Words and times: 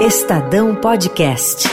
Estadão 0.00 0.74
Podcast. 0.74 1.68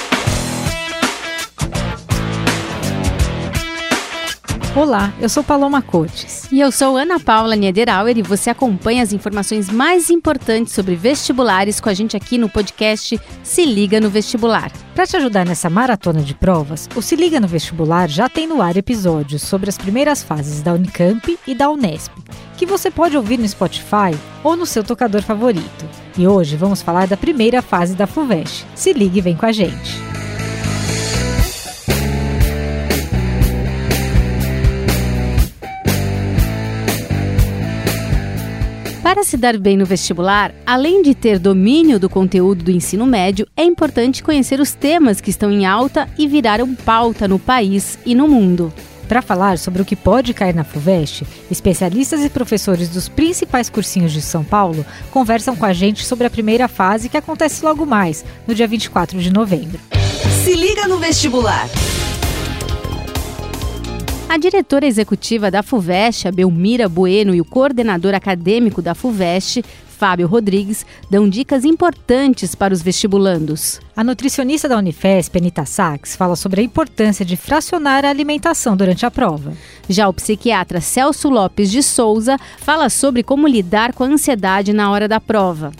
Olá, 4.76 5.14
eu 5.22 5.30
sou 5.30 5.42
Paloma 5.42 5.82
Cotes. 5.82 6.52
E 6.52 6.60
eu 6.60 6.70
sou 6.70 6.98
Ana 6.98 7.22
Paula 7.22 7.56
Niederauer 7.56 8.18
e 8.18 8.22
você 8.22 8.50
acompanha 8.50 9.02
as 9.02 9.14
informações 9.14 9.70
mais 9.70 10.10
importantes 10.10 10.74
sobre 10.74 10.94
vestibulares 10.94 11.80
com 11.80 11.88
a 11.88 11.94
gente 11.94 12.18
aqui 12.18 12.38
no 12.38 12.50
podcast 12.50 13.18
Se 13.44 13.66
Liga 13.66 14.02
no 14.02 14.10
Vestibular. 14.10 14.74
Para 14.94 15.08
te 15.08 15.16
ajudar 15.16 15.46
nessa 15.46 15.70
maratona 15.70 16.22
de 16.22 16.36
provas, 16.36 16.90
o 16.98 17.02
Se 17.02 17.16
Liga 17.16 17.40
no 17.40 17.48
Vestibular 17.48 18.10
já 18.10 18.28
tem 18.28 18.46
no 18.46 18.62
ar 18.62 18.76
episódios 18.76 19.42
sobre 19.42 19.70
as 19.70 19.78
primeiras 19.78 20.22
fases 20.22 20.62
da 20.62 20.74
Unicamp 20.74 21.40
e 21.48 21.56
da 21.56 21.70
Unesp, 21.70 22.12
que 22.58 22.66
você 22.66 22.90
pode 22.90 23.16
ouvir 23.16 23.38
no 23.38 23.48
Spotify 23.48 24.18
ou 24.44 24.58
no 24.58 24.66
seu 24.66 24.84
tocador 24.84 25.22
favorito. 25.22 25.86
E 26.18 26.28
hoje 26.28 26.58
vamos 26.58 26.82
falar 26.82 27.08
da 27.08 27.16
primeira 27.16 27.62
fase 27.62 27.96
da 27.96 28.08
FUVEST. 28.08 28.66
Se 28.74 28.92
liga 28.92 29.20
e 29.20 29.22
vem 29.22 29.36
com 29.36 29.46
a 29.46 29.52
gente. 29.52 30.08
Para 39.04 39.24
se 39.24 39.38
dar 39.38 39.58
bem 39.58 39.78
no 39.78 39.86
vestibular, 39.86 40.54
além 40.66 41.02
de 41.02 41.16
ter 41.16 41.40
domínio 41.40 41.98
do 41.98 42.10
conteúdo 42.10 42.64
do 42.66 42.72
ensino 42.72 43.06
médio, 43.06 43.48
é 43.56 43.64
importante 43.64 44.22
conhecer 44.22 44.60
os 44.60 44.74
temas 44.74 45.22
que 45.22 45.30
estão 45.30 45.50
em 45.50 45.66
alta 45.66 46.10
e 46.18 46.28
viraram 46.28 46.76
pauta 46.76 47.28
no 47.28 47.40
país 47.40 47.98
e 48.06 48.14
no 48.14 48.28
mundo. 48.28 48.74
Para 49.08 49.22
falar 49.22 49.58
sobre 49.58 49.82
o 49.82 49.86
que 49.86 49.96
pode 49.96 50.34
cair 50.34 50.54
na 50.54 50.66
FUVEST, 50.66 51.26
especialistas 51.50 52.26
e 52.26 52.30
professores 52.30 52.90
dos 52.90 53.08
principais 53.08 53.70
cursinhos 53.70 54.12
de 54.12 54.22
São 54.22 54.44
Paulo 54.44 54.86
conversam 55.12 55.56
com 55.56 55.66
a 55.66 55.72
gente 55.72 56.06
sobre 56.06 56.28
a 56.28 56.30
primeira 56.30 56.68
fase 56.68 57.08
que 57.08 57.16
acontece 57.16 57.64
logo 57.64 57.86
mais, 57.86 58.26
no 58.46 58.54
dia 58.54 58.68
24 58.68 59.18
de 59.20 59.32
novembro. 59.32 59.80
Se 60.44 60.54
liga 60.54 60.88
no 60.88 60.98
vestibular. 60.98 61.68
A 64.28 64.38
diretora 64.38 64.86
executiva 64.86 65.50
da 65.50 65.64
FUVEST, 65.64 66.28
a 66.28 66.32
Belmira 66.32 66.90
Bueno, 66.90 67.34
e 67.34 67.40
o 67.40 67.46
coordenador 67.46 68.14
acadêmico 68.14 68.82
da 68.82 68.94
FUVEST, 68.94 69.64
Fábio 69.98 70.28
Rodrigues, 70.28 70.86
dão 71.10 71.28
dicas 71.28 71.66
importantes 71.66 72.54
para 72.54 72.72
os 72.74 72.84
vestibulandos. 72.84 73.82
A 73.96 74.04
nutricionista 74.04 74.70
da 74.70 74.78
Unifesp, 74.78 75.36
Anita 75.40 75.66
Sachs, 75.66 76.16
fala 76.16 76.36
sobre 76.36 76.62
a 76.62 76.64
importância 76.64 77.26
de 77.26 77.36
fracionar 77.36 78.06
a 78.06 78.10
alimentação 78.10 78.78
durante 78.78 79.08
a 79.08 79.12
prova. 79.12 79.54
Já 79.90 80.08
o 80.08 80.14
psiquiatra 80.14 80.80
Celso 80.80 81.30
Lopes 81.30 81.72
de 81.72 81.82
Souza 81.82 82.38
fala 82.60 82.90
sobre 82.90 83.24
como 83.24 83.48
lidar 83.48 83.92
com 83.92 84.04
a 84.04 84.08
ansiedade 84.08 84.72
na 84.72 84.92
hora 84.92 85.08
da 85.08 85.20
prova. 85.20 85.72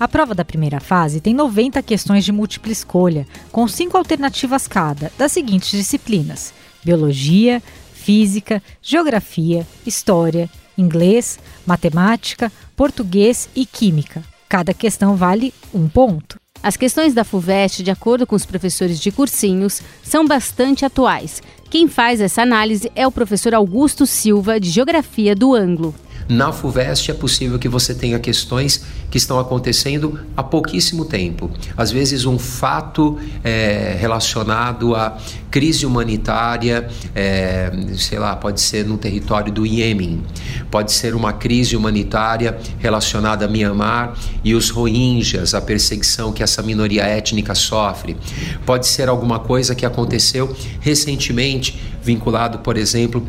A 0.00 0.08
prova 0.08 0.34
da 0.34 0.44
primeira 0.46 0.80
fase 0.80 1.20
tem 1.20 1.34
90 1.34 1.82
questões 1.82 2.24
de 2.24 2.32
múltipla 2.32 2.72
escolha, 2.72 3.26
com 3.52 3.68
cinco 3.68 3.98
alternativas 3.98 4.66
cada, 4.66 5.12
das 5.18 5.30
seguintes 5.30 5.70
disciplinas: 5.70 6.54
biologia, 6.82 7.62
física, 7.92 8.62
geografia, 8.80 9.66
história, 9.86 10.48
inglês, 10.76 11.38
matemática, 11.66 12.50
português 12.76 13.48
e 13.54 13.64
química. 13.64 14.22
Cada 14.48 14.74
questão 14.74 15.16
vale 15.16 15.54
um 15.72 15.88
ponto. 15.88 16.40
As 16.62 16.76
questões 16.76 17.12
da 17.12 17.24
FUVEST, 17.24 17.82
de 17.82 17.90
acordo 17.90 18.26
com 18.26 18.36
os 18.36 18.46
professores 18.46 19.00
de 19.00 19.10
cursinhos, 19.10 19.82
são 20.02 20.24
bastante 20.24 20.84
atuais. 20.84 21.42
Quem 21.68 21.88
faz 21.88 22.20
essa 22.20 22.42
análise 22.42 22.92
é 22.94 23.06
o 23.06 23.10
professor 23.10 23.54
Augusto 23.54 24.06
Silva, 24.06 24.60
de 24.60 24.70
Geografia 24.70 25.34
do 25.34 25.54
Anglo. 25.54 25.94
Na 26.28 26.52
FUVEST 26.52 27.10
é 27.10 27.14
possível 27.14 27.58
que 27.58 27.68
você 27.68 27.94
tenha 27.94 28.18
questões 28.18 28.84
que 29.10 29.18
estão 29.18 29.38
acontecendo 29.38 30.20
há 30.36 30.42
pouquíssimo 30.42 31.04
tempo. 31.04 31.50
Às 31.76 31.90
vezes, 31.90 32.24
um 32.24 32.38
fato 32.38 33.18
é, 33.44 33.96
relacionado 33.98 34.94
à 34.94 35.18
crise 35.50 35.84
humanitária, 35.84 36.88
é, 37.14 37.70
sei 37.98 38.18
lá, 38.18 38.34
pode 38.34 38.60
ser 38.60 38.86
no 38.86 38.96
território 38.96 39.52
do 39.52 39.66
Iêmen, 39.66 40.22
pode 40.70 40.92
ser 40.92 41.14
uma 41.14 41.34
crise 41.34 41.76
humanitária 41.76 42.58
relacionada 42.78 43.44
a 43.44 43.48
Myanmar 43.48 44.14
e 44.42 44.54
os 44.54 44.70
Rohingyas, 44.70 45.52
a 45.52 45.60
perseguição 45.60 46.32
que 46.32 46.42
essa 46.42 46.62
minoria 46.62 47.02
étnica 47.02 47.54
sofre, 47.54 48.16
pode 48.64 48.86
ser 48.86 49.10
alguma 49.10 49.38
coisa 49.38 49.74
que 49.74 49.84
aconteceu 49.84 50.56
recentemente, 50.80 51.78
vinculado, 52.02 52.60
por 52.60 52.78
exemplo, 52.78 53.26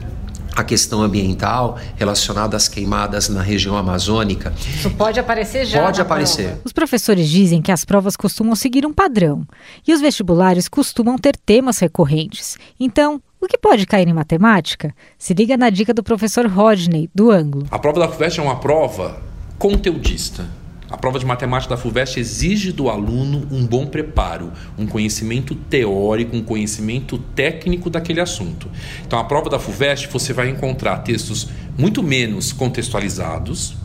a 0.55 0.63
questão 0.63 1.01
ambiental 1.01 1.77
relacionada 1.95 2.55
às 2.55 2.67
queimadas 2.67 3.29
na 3.29 3.41
região 3.41 3.75
amazônica. 3.75 4.53
Isso 4.75 4.89
pode 4.91 5.19
aparecer 5.19 5.65
já. 5.65 5.83
Pode 5.83 6.01
aparecer. 6.01 6.47
Prova. 6.47 6.61
Os 6.65 6.73
professores 6.73 7.29
dizem 7.29 7.61
que 7.61 7.71
as 7.71 7.83
provas 7.83 8.15
costumam 8.15 8.55
seguir 8.55 8.85
um 8.85 8.93
padrão 8.93 9.45
e 9.87 9.93
os 9.93 10.01
vestibulares 10.01 10.67
costumam 10.67 11.17
ter 11.17 11.35
temas 11.35 11.79
recorrentes. 11.79 12.57
Então, 12.79 13.21
o 13.41 13.47
que 13.47 13.57
pode 13.57 13.85
cair 13.85 14.07
em 14.07 14.13
matemática? 14.13 14.93
Se 15.17 15.33
liga 15.33 15.57
na 15.57 15.69
dica 15.69 15.93
do 15.93 16.03
professor 16.03 16.47
Rodney, 16.47 17.09
do 17.13 17.31
ângulo. 17.31 17.67
A 17.71 17.79
prova 17.79 17.99
da 17.99 18.07
FUVEST 18.07 18.39
é 18.39 18.43
uma 18.43 18.57
prova 18.57 19.21
conteudista 19.57 20.45
a 20.93 20.97
prova 20.97 21.17
de 21.17 21.25
matemática 21.25 21.75
da 21.75 21.81
FUVEST 21.81 22.19
exige 22.19 22.71
do 22.71 22.87
aluno 22.87 23.47
um 23.49 23.65
bom 23.65 23.87
preparo, 23.87 24.51
um 24.77 24.85
conhecimento 24.85 25.55
teórico, 25.55 26.37
um 26.37 26.43
conhecimento 26.43 27.17
técnico 27.17 27.89
daquele 27.89 28.21
assunto. 28.21 28.69
Então, 29.03 29.17
a 29.17 29.23
prova 29.23 29.49
da 29.49 29.57
FUVEST 29.57 30.07
você 30.09 30.33
vai 30.33 30.49
encontrar 30.49 30.99
textos 30.99 31.49
muito 31.75 32.03
menos 32.03 32.53
contextualizados, 32.53 33.75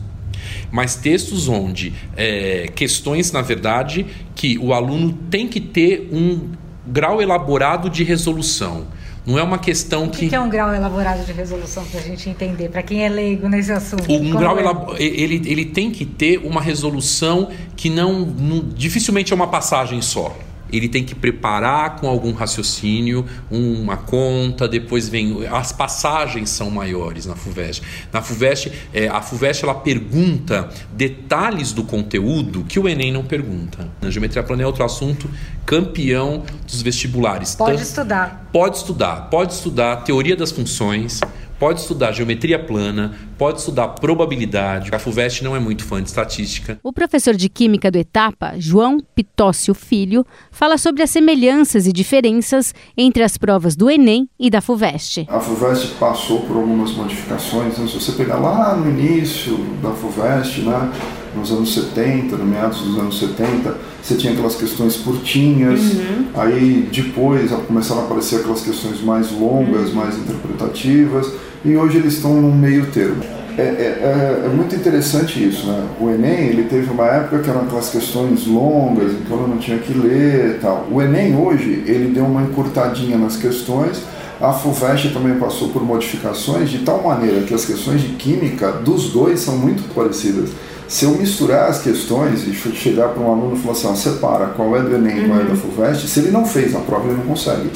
mas 0.71 0.97
textos 0.97 1.49
onde 1.49 1.95
é, 2.15 2.71
questões, 2.75 3.33
na 3.33 3.41
verdade, 3.41 4.05
que 4.35 4.59
o 4.59 4.75
aluno 4.75 5.15
tem 5.31 5.49
que 5.49 5.63
ter 5.63 6.11
um 6.13 6.51
grau 6.87 7.23
elaborado 7.23 7.89
de 7.89 8.05
resolução. 8.05 8.87
Não 9.29 9.39
é 9.39 9.43
uma 9.43 9.59
questão 9.59 10.09
que. 10.09 10.25
O 10.25 10.29
que 10.31 10.35
é 10.35 10.41
um 10.41 10.49
grau 10.49 10.75
elaborado 10.75 11.23
de 11.23 11.33
resolução 11.33 11.85
para 11.85 12.01
a 12.01 12.03
gente 12.03 12.31
entender, 12.31 12.71
para 12.71 12.83
quem 12.83 13.05
é 13.05 13.11
leigo 13.11 13.47
nesse 13.47 13.71
assunto? 13.71 14.11
Um 14.11 14.31
grau 14.31 14.59
é? 14.97 15.03
ele, 15.03 15.43
ele 15.45 15.67
tem 15.67 15.91
que 15.91 16.07
ter 16.07 16.39
uma 16.39 16.63
resolução 16.63 17.51
que 17.77 17.91
não, 17.91 18.21
não 18.21 18.61
dificilmente 18.75 19.31
é 19.31 19.37
uma 19.37 19.49
passagem 19.49 20.01
só 20.01 20.35
ele 20.73 20.89
tem 20.89 21.05
que 21.05 21.15
preparar 21.15 21.97
com 21.97 22.09
algum 22.09 22.33
raciocínio 22.33 23.25
uma 23.51 23.97
conta, 23.97 24.69
depois 24.69 25.09
vem 25.09 25.47
as 25.47 25.73
passagens 25.73 26.51
são 26.51 26.71
maiores 26.71 27.27
na 27.27 27.35
Fuvest. 27.35 27.83
Na 28.13 28.23
Fuvest, 28.23 28.73
é, 28.93 29.09
a 29.09 29.21
Fuvest 29.21 29.63
ela 29.63 29.75
pergunta 29.75 30.69
detalhes 30.93 31.73
do 31.73 31.83
conteúdo 31.83 32.65
que 32.65 32.79
o 32.79 32.89
Enem 32.89 33.13
não 33.13 33.25
pergunta. 33.25 33.89
Na 34.01 34.11
geometria 34.11 34.43
plana 34.43 34.63
é 34.63 34.67
outro 34.67 34.85
assunto 34.85 35.29
campeão 35.65 36.45
dos 36.67 36.81
vestibulares. 36.83 37.55
Pode 37.55 37.83
estudar. 37.83 38.49
Pode 38.53 38.77
estudar, 38.77 39.29
pode 39.29 39.53
estudar 39.53 39.97
teoria 39.97 40.35
das 40.35 40.51
funções, 40.51 41.21
pode 41.59 41.81
estudar 41.81 42.13
geometria 42.13 42.59
plana, 42.59 43.15
pode 43.39 43.61
estudar 43.61 43.89
probabilidade. 43.89 44.91
A 44.93 44.99
FUVEST 44.99 45.45
não 45.45 45.55
é 45.55 45.61
muito 45.61 45.85
fã 45.85 46.03
de 46.03 46.09
estatística. 46.09 46.79
O 46.83 46.93
professor 46.93 47.35
de 47.35 47.49
Química 47.49 47.91
do 47.91 47.97
Etapa, 47.97 48.55
João 48.59 48.99
Pitócio 49.15 49.73
Filho, 49.73 50.27
fala 50.51 50.77
sobre 50.77 51.05
as 51.05 51.11
semelhanças 51.11 51.87
e 51.87 51.93
diferenças 51.93 52.75
entre 52.97 53.23
as 53.23 53.39
provas 53.39 53.77
do 53.77 53.89
Enem 53.89 54.29
e 54.39 54.51
da 54.51 54.61
FUVEST. 54.61 55.27
A 55.29 55.39
FUVEST 55.39 55.95
passou 56.01 56.41
por 56.41 56.57
algumas 56.57 56.91
modificações. 56.93 57.75
Então, 57.75 57.87
se 57.87 58.01
você 58.01 58.13
pegar 58.13 58.37
lá 58.37 58.77
no 58.77 58.91
início 58.91 59.57
da 59.81 59.91
FUVEST, 59.91 60.63
né, 60.63 60.93
nos 61.37 61.53
anos 61.53 61.73
70, 61.75 62.37
no 62.37 62.45
meados 62.45 62.81
dos 62.83 62.99
anos 62.99 63.19
70, 63.19 63.77
você 64.03 64.17
tinha 64.17 64.33
aquelas 64.33 64.57
questões 64.57 64.97
curtinhas, 64.97 65.81
uhum. 65.81 66.27
aí 66.35 66.89
depois 66.91 67.51
começaram 67.67 68.03
a 68.03 68.05
aparecer 68.05 68.41
aquelas 68.41 68.63
questões 68.63 69.01
mais 69.03 69.31
longas, 69.31 69.91
uhum. 69.91 69.95
mais 69.95 70.17
interpretativas, 70.17 71.33
e 71.65 71.77
hoje 71.77 71.99
eles 71.99 72.15
estão 72.15 72.35
no 72.35 72.53
meio 72.53 72.87
termo. 72.87 73.23
É, 73.59 73.63
é, 73.63 73.65
é, 73.65 74.47
é, 74.47 74.49
muito 74.49 74.77
interessante 74.77 75.45
isso, 75.45 75.67
né? 75.67 75.85
O 75.99 76.09
Enem, 76.09 76.47
ele 76.47 76.65
teve 76.65 76.89
uma 76.93 77.07
época 77.07 77.41
que 77.41 77.51
eram 77.51 77.63
aquelas 77.63 77.91
questões 77.91 78.47
longas, 78.47 79.13
então 79.13 79.41
eu 79.41 79.49
não 79.49 79.59
tinha 79.59 79.79
que 79.79 79.93
ler 79.93 80.57
e 80.57 80.59
tal. 80.61 80.87
O 80.89 81.03
Enem 81.03 81.37
hoje, 81.37 81.83
ele 81.85 82.13
deu 82.15 82.25
uma 82.25 82.43
encurtadinha 82.43 83.19
nas 83.19 83.37
questões, 83.37 84.01
a 84.41 84.53
FUVEST 84.53 85.13
também 85.13 85.35
passou 85.35 85.71
por 85.71 85.83
modificações 85.83 86.71
de 86.71 86.79
tal 86.79 87.03
maneira 87.03 87.43
que 87.43 87.53
as 87.53 87.65
questões 87.65 88.01
de 88.01 88.11
química 88.11 88.71
dos 88.71 89.11
dois 89.11 89.41
são 89.41 89.59
muito 89.59 89.93
parecidas. 89.93 90.51
Se 90.87 91.05
eu 91.05 91.11
misturar 91.17 91.69
as 91.69 91.83
questões 91.83 92.47
e 92.47 92.55
chegar 92.55 93.09
para 93.09 93.21
um 93.21 93.31
aluno 93.31 93.57
e 93.57 93.59
falar 93.59 93.73
assim, 93.73 93.97
separa 93.97 94.47
qual 94.47 94.77
é 94.77 94.81
do 94.81 94.95
Enem 94.95 95.25
e 95.25 95.29
qual 95.29 95.41
é 95.41 95.43
da 95.43 95.51
uhum. 95.51 95.57
FUVEST, 95.57 96.07
se 96.07 96.21
ele 96.21 96.31
não 96.31 96.47
fez 96.47 96.77
a 96.77 96.79
prova, 96.79 97.09
ele 97.09 97.17
não 97.17 97.27
consegue. 97.27 97.69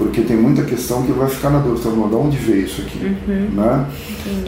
Porque 0.00 0.22
tem 0.22 0.34
muita 0.34 0.62
questão 0.62 1.02
que 1.02 1.12
vai 1.12 1.28
ficar 1.28 1.50
na 1.50 1.58
dúvida, 1.58 1.90
de 1.90 2.14
onde 2.14 2.38
veio 2.38 2.64
isso 2.64 2.80
aqui? 2.80 3.04
Uhum. 3.04 3.50
Né? 3.52 3.86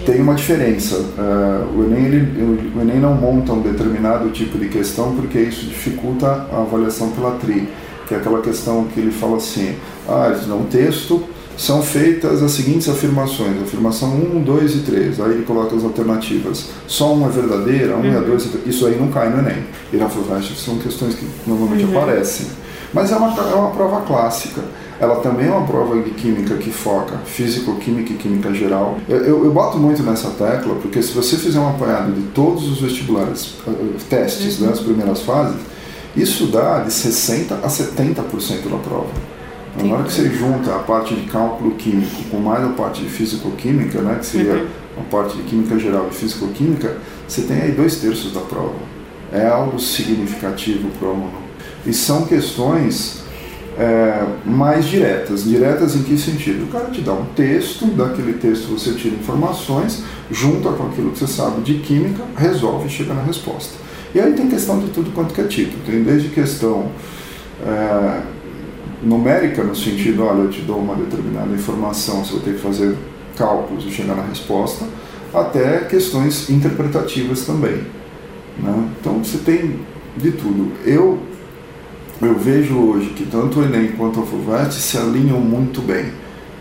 Tem 0.06 0.18
uma 0.18 0.34
diferença. 0.34 0.96
Uh, 0.96 1.78
o, 1.78 1.84
Enem, 1.84 2.06
ele, 2.06 2.72
o 2.74 2.80
Enem 2.80 2.98
não 2.98 3.14
monta 3.14 3.52
um 3.52 3.60
determinado 3.60 4.30
tipo 4.30 4.56
de 4.56 4.70
questão 4.70 5.14
porque 5.14 5.38
isso 5.38 5.66
dificulta 5.66 6.26
a 6.26 6.62
avaliação 6.62 7.10
pela 7.10 7.32
TRI, 7.32 7.68
que 8.08 8.14
é 8.14 8.16
aquela 8.16 8.40
questão 8.40 8.86
que 8.94 8.98
ele 8.98 9.10
fala 9.10 9.36
assim, 9.36 9.74
ah, 10.08 10.34
dão 10.48 10.60
um 10.60 10.64
texto, 10.64 11.22
são 11.58 11.82
feitas 11.82 12.42
as 12.42 12.52
seguintes 12.52 12.88
afirmações, 12.88 13.62
afirmação 13.62 14.08
1, 14.08 14.42
2 14.44 14.74
e 14.76 14.78
3, 14.78 15.20
aí 15.20 15.32
ele 15.32 15.44
coloca 15.44 15.76
as 15.76 15.84
alternativas, 15.84 16.70
só 16.86 17.12
uma 17.12 17.26
é 17.26 17.30
verdadeira, 17.30 17.94
1 17.94 18.00
um 18.00 18.16
é 18.16 18.20
2, 18.22 18.48
isso 18.64 18.86
aí 18.86 18.98
não 18.98 19.08
cai 19.08 19.28
no 19.28 19.40
Enem, 19.40 19.64
e 19.92 19.98
na 19.98 20.08
FUVEST 20.08 20.58
são 20.58 20.78
questões 20.78 21.14
que 21.14 21.26
normalmente 21.46 21.84
uhum. 21.84 21.98
aparecem, 21.98 22.46
mas 22.94 23.12
é 23.12 23.16
uma, 23.16 23.38
é 23.38 23.54
uma 23.54 23.70
prova 23.70 24.00
clássica, 24.00 24.62
ela 25.02 25.16
também 25.16 25.48
é 25.48 25.50
uma 25.50 25.66
prova 25.66 26.00
de 26.00 26.10
química 26.10 26.56
que 26.58 26.70
foca 26.70 27.18
físico-química 27.26 28.12
e 28.12 28.16
química 28.16 28.54
geral. 28.54 28.98
Eu, 29.08 29.16
eu, 29.16 29.44
eu, 29.44 29.50
boto 29.50 29.76
muito 29.76 30.00
nessa 30.00 30.30
tecla, 30.30 30.76
porque 30.76 31.02
se 31.02 31.12
você 31.12 31.36
fizer 31.36 31.58
um 31.58 31.68
apanhado 31.70 32.12
de 32.12 32.22
todos 32.28 32.70
os 32.70 32.80
vestibulares, 32.80 33.56
uh, 33.66 33.96
testes 34.08 34.60
uhum. 34.60 34.68
das 34.68 34.78
primeiras 34.78 35.22
fases, 35.22 35.56
isso 36.16 36.46
dá 36.46 36.84
de 36.84 36.90
60% 36.90 37.50
a 37.64 37.66
70% 37.66 38.70
da 38.70 38.76
prova. 38.76 39.10
Na 39.82 39.92
hora 39.92 40.04
que 40.04 40.12
você 40.12 40.30
junta 40.30 40.72
a 40.72 40.78
parte 40.78 41.16
de 41.16 41.22
cálculo 41.22 41.72
químico 41.72 42.22
com 42.30 42.36
mais 42.36 42.62
a 42.62 42.68
parte 42.68 43.02
de 43.02 43.08
físico-química, 43.08 44.00
né, 44.02 44.18
que 44.20 44.26
seria 44.26 44.54
uhum. 44.54 44.66
a 44.98 45.10
parte 45.10 45.36
de 45.36 45.42
química 45.42 45.80
geral 45.80 46.06
e 46.12 46.14
físico-química, 46.14 46.98
você 47.26 47.42
tem 47.42 47.60
aí 47.60 47.72
dois 47.72 47.96
terços 47.96 48.32
da 48.32 48.40
prova. 48.40 48.76
É 49.32 49.48
algo 49.48 49.80
significativo 49.80 50.90
para 50.96 51.08
o 51.08 51.10
aluno. 51.10 51.42
E 51.84 51.92
são 51.92 52.24
questões 52.24 53.22
é, 53.78 54.26
mais 54.44 54.86
diretas. 54.86 55.44
Diretas 55.44 55.94
em 55.96 56.02
que 56.02 56.18
sentido? 56.18 56.64
O 56.64 56.66
cara 56.68 56.90
te 56.90 57.00
dá 57.00 57.12
um 57.12 57.24
texto, 57.36 57.86
daquele 57.86 58.34
texto 58.34 58.68
você 58.68 58.92
tira 58.92 59.14
informações, 59.14 60.02
junta 60.30 60.70
com 60.70 60.86
aquilo 60.86 61.10
que 61.12 61.18
você 61.18 61.26
sabe 61.26 61.62
de 61.62 61.74
química, 61.78 62.22
resolve 62.36 62.86
e 62.86 62.90
chega 62.90 63.14
na 63.14 63.22
resposta. 63.22 63.74
E 64.14 64.20
aí 64.20 64.32
tem 64.34 64.48
questão 64.48 64.78
de 64.78 64.88
tudo 64.88 65.10
quanto 65.14 65.32
que 65.32 65.40
é 65.40 65.46
tipo. 65.46 65.78
Tem 65.86 66.02
desde 66.02 66.28
questão 66.28 66.90
é, 67.64 68.20
numérica, 69.02 69.64
no 69.64 69.74
sentido, 69.74 70.24
olha, 70.24 70.42
eu 70.42 70.50
te 70.50 70.60
dou 70.60 70.78
uma 70.78 70.94
determinada 70.94 71.52
informação, 71.52 72.24
você 72.24 72.34
vai 72.34 72.42
ter 72.42 72.54
que 72.54 72.60
fazer 72.60 72.96
cálculos 73.36 73.84
e 73.84 73.90
chegar 73.90 74.14
na 74.14 74.24
resposta, 74.24 74.84
até 75.32 75.78
questões 75.80 76.50
interpretativas 76.50 77.44
também. 77.46 77.84
Né? 78.58 78.88
Então 79.00 79.24
você 79.24 79.38
tem 79.38 79.80
de 80.16 80.32
tudo. 80.32 80.72
Eu, 80.84 81.18
eu 82.26 82.38
vejo 82.38 82.78
hoje 82.78 83.10
que 83.10 83.26
tanto 83.26 83.60
o 83.60 83.64
Enem 83.64 83.92
quanto 83.92 84.20
a 84.20 84.26
FUVEST 84.26 84.80
se 84.80 84.96
alinham 84.96 85.40
muito 85.40 85.80
bem 85.80 86.12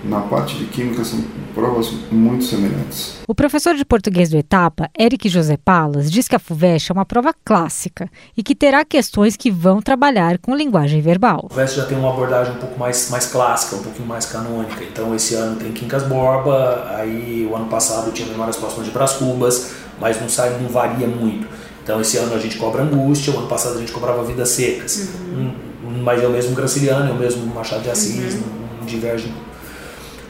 na 0.03 0.21
parte 0.21 0.55
de 0.57 0.65
química 0.65 1.03
são 1.03 1.19
provas 1.53 1.91
muito 2.11 2.43
semelhantes. 2.43 3.19
O 3.27 3.35
professor 3.35 3.75
de 3.75 3.85
português 3.85 4.29
do 4.29 4.37
Etapa, 4.37 4.89
Eric 4.97 5.29
José 5.29 5.57
Palas, 5.57 6.11
diz 6.11 6.27
que 6.27 6.35
a 6.35 6.39
FUVEST 6.39 6.91
é 6.91 6.93
uma 6.93 7.05
prova 7.05 7.33
clássica 7.45 8.09
e 8.35 8.41
que 8.41 8.55
terá 8.55 8.83
questões 8.83 9.35
que 9.35 9.51
vão 9.51 9.81
trabalhar 9.81 10.37
com 10.39 10.55
linguagem 10.55 11.01
verbal. 11.01 11.45
A 11.45 11.53
FUVEST 11.53 11.77
já 11.77 11.85
tem 11.85 11.97
uma 11.97 12.09
abordagem 12.09 12.53
um 12.53 12.57
pouco 12.57 12.79
mais, 12.79 13.09
mais 13.09 13.27
clássica, 13.27 13.75
um 13.75 13.83
pouquinho 13.83 14.07
mais 14.07 14.25
canônica. 14.25 14.83
Então 14.83 15.13
esse 15.13 15.35
ano 15.35 15.57
tem 15.57 15.71
Quincas 15.71 16.03
Borba, 16.03 16.87
aí 16.95 17.47
o 17.49 17.55
ano 17.55 17.67
passado 17.67 18.11
tinha 18.11 18.27
Memórias 18.27 18.55
Próximas 18.55 18.87
de 18.87 18.91
Brás 18.91 19.13
Cubas, 19.13 19.73
mas 19.99 20.19
não 20.19 20.29
sai, 20.29 20.57
não 20.59 20.69
varia 20.69 21.07
muito. 21.07 21.47
Então 21.83 21.99
esse 21.99 22.17
ano 22.17 22.33
a 22.35 22.39
gente 22.39 22.57
cobra 22.57 22.83
Angústia, 22.83 23.33
o 23.33 23.37
ano 23.37 23.47
passado 23.47 23.77
a 23.77 23.79
gente 23.79 23.91
cobrava 23.91 24.23
Vidas 24.23 24.49
Secas. 24.49 25.09
Uhum. 25.31 25.51
Hum, 25.83 26.01
mas 26.03 26.21
é 26.21 26.27
o 26.27 26.29
mesmo 26.29 26.55
Graciliano, 26.55 27.09
é 27.09 27.11
o 27.11 27.17
mesmo 27.17 27.45
Machado 27.47 27.81
de 27.81 27.89
Assis, 27.89 28.35
uhum. 28.35 28.41
não, 28.41 28.77
não 28.79 28.85
diverge. 28.85 29.31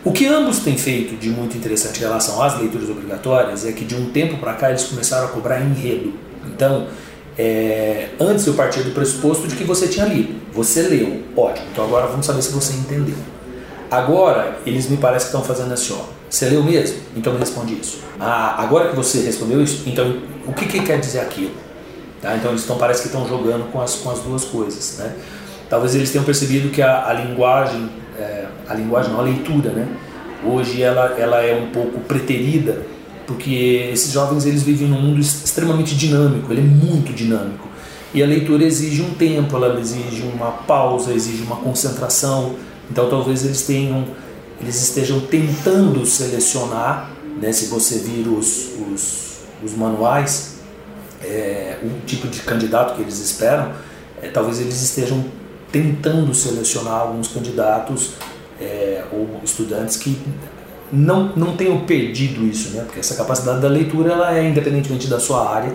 O 0.03 0.11
que 0.11 0.25
ambos 0.25 0.59
têm 0.59 0.77
feito 0.77 1.15
de 1.15 1.29
muito 1.29 1.55
interessante 1.55 1.97
em 1.99 2.01
relação 2.01 2.41
às 2.41 2.57
leituras 2.57 2.89
obrigatórias 2.89 3.65
é 3.65 3.71
que 3.71 3.85
de 3.85 3.95
um 3.95 4.09
tempo 4.09 4.37
para 4.37 4.53
cá 4.53 4.69
eles 4.69 4.83
começaram 4.83 5.27
a 5.27 5.29
cobrar 5.29 5.61
enredo. 5.61 6.13
Então, 6.47 6.87
é, 7.37 8.09
antes 8.19 8.47
eu 8.47 8.55
partia 8.55 8.83
do 8.83 8.91
pressuposto 8.91 9.47
de 9.47 9.55
que 9.55 9.63
você 9.63 9.87
tinha 9.87 10.05
lido, 10.05 10.33
você 10.51 10.81
leu, 10.81 11.21
ótimo, 11.37 11.67
então 11.71 11.85
agora 11.85 12.07
vamos 12.07 12.25
saber 12.25 12.41
se 12.41 12.51
você 12.51 12.73
entendeu. 12.73 13.15
Agora, 13.89 14.57
eles 14.65 14.89
me 14.89 14.97
parecem 14.97 15.29
que 15.29 15.35
estão 15.35 15.43
fazendo 15.43 15.73
assim, 15.73 15.93
ó, 15.93 16.03
você 16.31 16.49
leu 16.49 16.63
mesmo? 16.63 16.97
Então 17.15 17.33
me 17.33 17.39
responde 17.39 17.73
isso. 17.73 17.99
Ah, 18.19 18.63
agora 18.63 18.89
que 18.89 18.95
você 18.95 19.19
respondeu 19.21 19.61
isso, 19.61 19.83
então 19.85 20.17
o 20.47 20.53
que, 20.53 20.65
que 20.65 20.81
quer 20.81 20.99
dizer 20.99 21.19
aquilo? 21.19 21.51
Tá? 22.21 22.35
Então 22.35 22.51
eles 22.51 22.61
estão, 22.61 22.77
parece 22.77 23.01
que 23.01 23.07
estão 23.07 23.27
jogando 23.27 23.71
com 23.71 23.81
as, 23.81 23.95
com 23.95 24.09
as 24.09 24.19
duas 24.19 24.45
coisas. 24.45 24.97
Né? 24.97 25.13
Talvez 25.69 25.93
eles 25.93 26.11
tenham 26.11 26.23
percebido 26.23 26.69
que 26.69 26.81
a, 26.81 27.07
a 27.07 27.13
linguagem 27.13 28.01
é, 28.17 28.47
a 28.67 28.73
linguagem, 28.73 29.11
não, 29.11 29.19
a 29.19 29.23
leitura, 29.23 29.71
né? 29.71 29.87
Hoje 30.43 30.81
ela, 30.81 31.15
ela 31.17 31.41
é 31.41 31.55
um 31.55 31.71
pouco 31.71 31.99
preterida, 32.01 32.81
porque 33.27 33.89
esses 33.91 34.11
jovens 34.11 34.45
eles 34.45 34.63
vivem 34.63 34.87
num 34.87 35.01
mundo 35.01 35.19
extremamente 35.19 35.95
dinâmico, 35.95 36.51
ele 36.51 36.61
é 36.61 36.63
muito 36.63 37.13
dinâmico. 37.13 37.67
E 38.13 38.21
a 38.21 38.25
leitura 38.25 38.63
exige 38.63 39.01
um 39.01 39.13
tempo, 39.13 39.55
ela 39.55 39.79
exige 39.79 40.23
uma 40.23 40.51
pausa, 40.51 41.13
exige 41.13 41.43
uma 41.43 41.55
concentração. 41.57 42.55
Então 42.89 43.09
talvez 43.09 43.45
eles 43.45 43.61
tenham, 43.65 44.05
eles 44.61 44.81
estejam 44.81 45.19
tentando 45.21 46.05
selecionar, 46.05 47.11
né, 47.41 47.51
se 47.51 47.65
você 47.65 47.97
vir 47.97 48.27
os, 48.27 48.69
os, 48.79 49.39
os 49.63 49.75
manuais, 49.75 50.59
é, 51.23 51.79
o 51.83 52.05
tipo 52.05 52.27
de 52.27 52.41
candidato 52.41 52.95
que 52.95 53.01
eles 53.01 53.19
esperam, 53.19 53.73
é, 54.21 54.27
talvez 54.29 54.59
eles 54.59 54.81
estejam 54.81 55.25
tentando 55.71 56.33
selecionar 56.33 57.01
alguns 57.01 57.27
candidatos 57.27 58.11
é, 58.59 59.03
ou 59.11 59.41
estudantes 59.43 59.97
que 59.97 60.21
não, 60.91 61.31
não 61.35 61.55
tenham 61.55 61.79
perdido 61.85 62.45
isso, 62.45 62.75
né? 62.75 62.83
porque 62.83 62.99
essa 62.99 63.15
capacidade 63.15 63.61
da 63.61 63.67
leitura, 63.67 64.11
ela 64.11 64.37
é 64.37 64.47
independentemente 64.47 65.07
da 65.07 65.19
sua 65.19 65.49
área, 65.49 65.73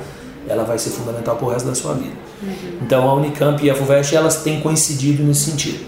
ela 0.49 0.63
vai 0.63 0.79
ser 0.79 0.91
fundamental 0.91 1.37
para 1.37 1.47
o 1.47 1.51
resto 1.51 1.67
da 1.67 1.75
sua 1.75 1.95
vida. 1.95 2.15
Uhum. 2.43 2.79
Então 2.83 3.09
a 3.09 3.15
Unicamp 3.15 3.65
e 3.65 3.71
a 3.71 3.75
FUVEST 3.75 4.15
elas 4.15 4.43
têm 4.43 4.61
coincidido 4.61 5.25
nesse 5.25 5.51
sentido. 5.51 5.85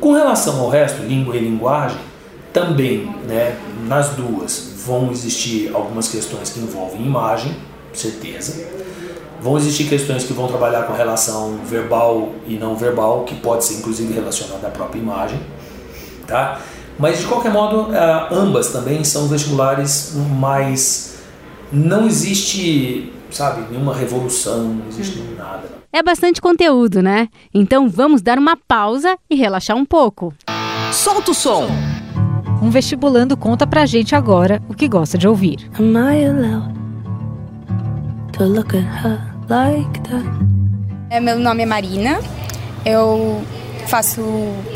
Com 0.00 0.12
relação 0.12 0.60
ao 0.60 0.68
resto, 0.68 1.02
língua 1.02 1.36
e 1.36 1.40
linguagem, 1.40 1.98
também, 2.56 3.04
né, 3.28 3.54
nas 3.86 4.14
duas, 4.14 4.72
vão 4.86 5.10
existir 5.10 5.70
algumas 5.74 6.08
questões 6.08 6.48
que 6.48 6.58
envolvem 6.58 7.04
imagem, 7.04 7.54
certeza. 7.92 8.66
Vão 9.42 9.58
existir 9.58 9.84
questões 9.84 10.24
que 10.24 10.32
vão 10.32 10.48
trabalhar 10.48 10.84
com 10.84 10.94
relação 10.94 11.58
verbal 11.66 12.30
e 12.46 12.54
não 12.54 12.74
verbal, 12.74 13.24
que 13.24 13.34
pode 13.34 13.62
ser 13.62 13.74
inclusive 13.74 14.10
relacionada 14.10 14.68
à 14.68 14.70
própria 14.70 14.98
imagem, 14.98 15.38
tá? 16.26 16.58
Mas 16.98 17.18
de 17.18 17.26
qualquer 17.26 17.52
modo, 17.52 17.88
ambas 18.32 18.70
também 18.70 19.04
são 19.04 19.28
vestibulares 19.28 20.14
mais 20.14 21.18
não 21.70 22.06
existe, 22.06 23.12
sabe, 23.30 23.70
nenhuma 23.70 23.94
revolução, 23.94 24.64
não 24.64 24.88
existe 24.88 25.18
hum. 25.18 25.34
nada. 25.36 25.68
É 25.92 26.02
bastante 26.02 26.40
conteúdo, 26.40 27.02
né? 27.02 27.28
Então 27.52 27.86
vamos 27.86 28.22
dar 28.22 28.38
uma 28.38 28.56
pausa 28.56 29.18
e 29.28 29.34
relaxar 29.34 29.76
um 29.76 29.84
pouco. 29.84 30.32
Solta 30.90 31.32
o 31.32 31.34
som. 31.34 31.68
Um 32.62 32.70
vestibulando 32.70 33.36
conta 33.36 33.66
pra 33.66 33.86
gente 33.86 34.14
agora 34.14 34.62
o 34.68 34.74
que 34.74 34.88
gosta 34.88 35.18
de 35.18 35.28
ouvir. 35.28 35.58
Am 35.78 35.92
I 35.92 36.24
allowed 36.24 36.74
to 38.32 38.44
look 38.44 38.76
at 38.76 38.84
her 39.04 39.20
like 39.48 40.00
that? 40.00 40.24
É, 41.10 41.20
meu 41.20 41.38
nome 41.38 41.62
é 41.62 41.66
Marina. 41.66 42.18
Eu 42.84 43.42
faço 43.86 44.22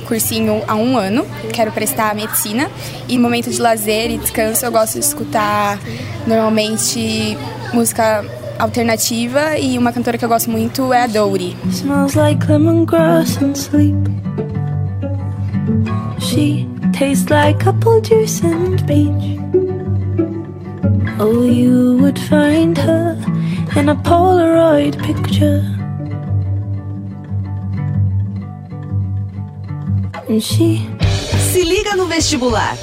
cursinho 0.07 0.63
há 0.69 0.75
um 0.75 0.97
ano, 0.97 1.27
quero 1.53 1.73
prestar 1.73 2.15
medicina 2.15 2.71
e 3.09 3.17
no 3.17 3.23
momento 3.23 3.51
de 3.51 3.61
lazer 3.61 4.11
e 4.11 4.19
descanso 4.19 4.65
eu 4.65 4.71
gosto 4.71 4.95
de 4.95 5.05
escutar 5.05 5.79
normalmente 6.27 7.37
música 7.73 8.25
alternativa 8.59 9.59
e 9.59 9.77
uma 9.79 9.93
cantora 9.93 10.17
que 10.17 10.25
eu 10.25 10.29
gosto 10.29 10.51
muito 10.51 10.93
é 10.93 11.05
a 11.05 11.07
Dory. 11.07 11.57
Smells 11.71 12.17
like 12.17 12.47
lemongrass 12.47 13.43
and 13.43 13.55
sleep. 13.57 13.97
She 16.21 16.70
tastes 17.01 17.31
like 17.31 17.67
apple 17.67 17.99
juice 18.03 18.43
and 18.43 18.87
beach. 18.87 19.39
Oh, 21.19 21.45
you 21.45 21.97
would 21.97 22.19
find 22.19 22.77
her 22.77 23.17
in 23.75 23.89
a 23.89 23.95
Polaroid 23.95 25.03
picture. 25.03 25.63
Se 31.49 31.65
liga 31.65 31.97
no 31.97 32.05
vestibular. 32.05 32.77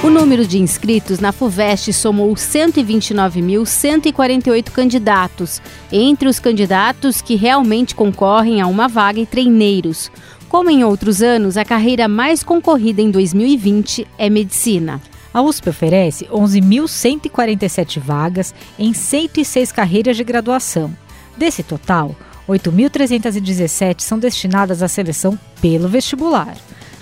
O 0.00 0.08
número 0.08 0.46
de 0.46 0.60
inscritos 0.60 1.18
na 1.18 1.32
FUVEST 1.32 1.92
somou 1.92 2.32
129.148 2.32 4.70
candidatos, 4.70 5.60
entre 5.90 6.28
os 6.28 6.38
candidatos 6.38 7.20
que 7.20 7.34
realmente 7.34 7.96
concorrem 7.96 8.60
a 8.60 8.68
uma 8.68 8.86
vaga 8.86 9.18
e 9.18 9.26
treineiros. 9.26 10.08
Como 10.48 10.70
em 10.70 10.84
outros 10.84 11.20
anos, 11.20 11.56
a 11.56 11.64
carreira 11.64 12.06
mais 12.06 12.44
concorrida 12.44 13.02
em 13.02 13.10
2020 13.10 14.06
é 14.16 14.30
medicina. 14.30 15.02
A 15.34 15.42
USP 15.42 15.68
oferece 15.68 16.26
11.147 16.26 17.98
vagas 17.98 18.54
em 18.78 18.94
106 18.94 19.72
carreiras 19.72 20.16
de 20.16 20.22
graduação. 20.22 20.96
Desse 21.36 21.64
total, 21.64 22.14
8.317 22.48 24.00
são 24.00 24.16
destinadas 24.16 24.80
à 24.80 24.86
seleção 24.86 25.36
pelo 25.60 25.88
vestibular. 25.88 26.56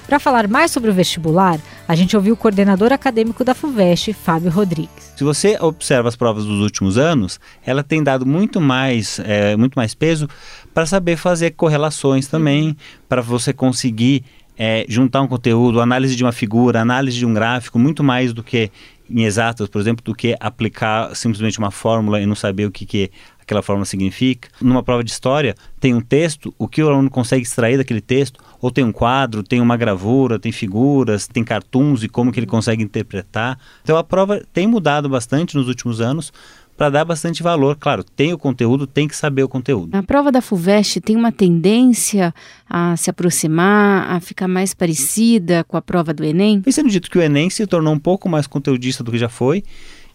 Para 0.06 0.20
falar 0.20 0.48
mais 0.48 0.70
sobre 0.70 0.88
o 0.88 0.94
vestibular, 0.94 1.60
a 1.88 1.94
gente 1.94 2.16
ouviu 2.16 2.34
o 2.34 2.36
coordenador 2.36 2.92
acadêmico 2.92 3.44
da 3.44 3.54
FUVEST, 3.54 4.12
Fábio 4.12 4.50
Rodrigues. 4.50 5.14
Se 5.16 5.22
você 5.22 5.56
observa 5.60 6.08
as 6.08 6.16
provas 6.16 6.44
dos 6.44 6.60
últimos 6.60 6.98
anos, 6.98 7.38
ela 7.64 7.82
tem 7.82 8.02
dado 8.02 8.26
muito 8.26 8.60
mais, 8.60 9.20
é, 9.20 9.56
muito 9.56 9.74
mais 9.74 9.94
peso 9.94 10.28
para 10.74 10.86
saber 10.86 11.16
fazer 11.16 11.52
correlações 11.52 12.26
também, 12.26 12.76
para 13.08 13.22
você 13.22 13.52
conseguir 13.52 14.24
é, 14.58 14.84
juntar 14.88 15.22
um 15.22 15.28
conteúdo, 15.28 15.80
análise 15.80 16.16
de 16.16 16.24
uma 16.24 16.32
figura, 16.32 16.80
análise 16.80 17.16
de 17.16 17.26
um 17.26 17.32
gráfico, 17.32 17.78
muito 17.78 18.02
mais 18.02 18.32
do 18.32 18.42
que 18.42 18.70
em 19.08 19.24
exatas, 19.24 19.68
por 19.68 19.80
exemplo, 19.80 20.04
do 20.04 20.14
que 20.14 20.36
aplicar 20.40 21.14
simplesmente 21.14 21.58
uma 21.58 21.70
fórmula 21.70 22.20
e 22.20 22.26
não 22.26 22.34
saber 22.34 22.66
o 22.66 22.70
que, 22.70 22.84
que 22.84 23.10
aquela 23.46 23.62
fórmula 23.62 23.86
significa. 23.86 24.48
Numa 24.60 24.82
prova 24.82 25.02
de 25.02 25.10
história, 25.10 25.54
tem 25.80 25.94
um 25.94 26.00
texto, 26.00 26.52
o 26.58 26.66
que 26.66 26.82
o 26.82 26.88
aluno 26.88 27.08
consegue 27.08 27.44
extrair 27.44 27.78
daquele 27.78 28.00
texto, 28.00 28.40
ou 28.60 28.70
tem 28.70 28.84
um 28.84 28.92
quadro, 28.92 29.42
tem 29.42 29.60
uma 29.60 29.76
gravura, 29.76 30.38
tem 30.38 30.50
figuras, 30.50 31.28
tem 31.28 31.44
cartoons 31.44 32.02
e 32.02 32.08
como 32.08 32.32
que 32.32 32.40
ele 32.40 32.46
consegue 32.46 32.82
interpretar. 32.82 33.58
Então 33.82 33.96
a 33.96 34.04
prova 34.04 34.42
tem 34.52 34.66
mudado 34.66 35.08
bastante 35.08 35.54
nos 35.54 35.68
últimos 35.68 36.00
anos, 36.00 36.32
para 36.76 36.90
dar 36.90 37.04
bastante 37.04 37.42
valor. 37.42 37.76
Claro, 37.76 38.04
tem 38.04 38.32
o 38.32 38.38
conteúdo, 38.38 38.86
tem 38.86 39.08
que 39.08 39.16
saber 39.16 39.42
o 39.42 39.48
conteúdo. 39.48 39.96
A 39.96 40.02
prova 40.02 40.30
da 40.30 40.42
FUVEST 40.42 41.00
tem 41.00 41.16
uma 41.16 41.32
tendência 41.32 42.34
a 42.68 42.96
se 42.96 43.08
aproximar, 43.08 44.10
a 44.10 44.20
ficar 44.20 44.46
mais 44.46 44.74
parecida 44.74 45.64
com 45.64 45.76
a 45.76 45.82
prova 45.82 46.12
do 46.12 46.22
Enem? 46.22 46.60
Vem 46.60 46.72
sendo 46.72 46.90
dito 46.90 47.10
que 47.10 47.18
o 47.18 47.22
Enem 47.22 47.48
se 47.48 47.66
tornou 47.66 47.94
um 47.94 47.98
pouco 47.98 48.28
mais 48.28 48.46
conteudista 48.46 49.02
do 49.02 49.10
que 49.10 49.18
já 49.18 49.28
foi, 49.28 49.64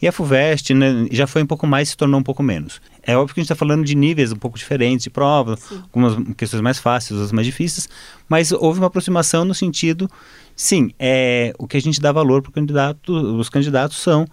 e 0.01 0.07
a 0.07 0.11
FUVEST 0.11 0.73
né, 0.73 1.07
já 1.11 1.27
foi 1.27 1.43
um 1.43 1.45
pouco 1.45 1.67
mais 1.67 1.89
se 1.89 1.97
tornou 1.97 2.19
um 2.19 2.23
pouco 2.23 2.41
menos. 2.41 2.81
É 3.03 3.15
óbvio 3.15 3.35
que 3.35 3.39
a 3.39 3.43
gente 3.43 3.51
está 3.51 3.55
falando 3.55 3.85
de 3.85 3.95
níveis 3.95 4.31
um 4.31 4.35
pouco 4.35 4.57
diferentes 4.57 5.03
de 5.03 5.09
prova, 5.09 5.57
sim. 5.57 5.75
algumas 5.75 6.35
questões 6.35 6.61
mais 6.61 6.79
fáceis, 6.79 7.11
outras 7.11 7.31
mais 7.31 7.45
difíceis, 7.45 7.87
mas 8.27 8.51
houve 8.51 8.79
uma 8.79 8.87
aproximação 8.87 9.45
no 9.45 9.53
sentido, 9.53 10.09
sim, 10.55 10.91
é, 10.97 11.53
o 11.57 11.67
que 11.67 11.77
a 11.77 11.81
gente 11.81 12.01
dá 12.01 12.11
valor 12.11 12.41
para 12.41 12.49
o 12.49 12.53
candidato, 12.53 13.13
os 13.13 13.49
candidatos 13.49 13.97
são 13.97 14.25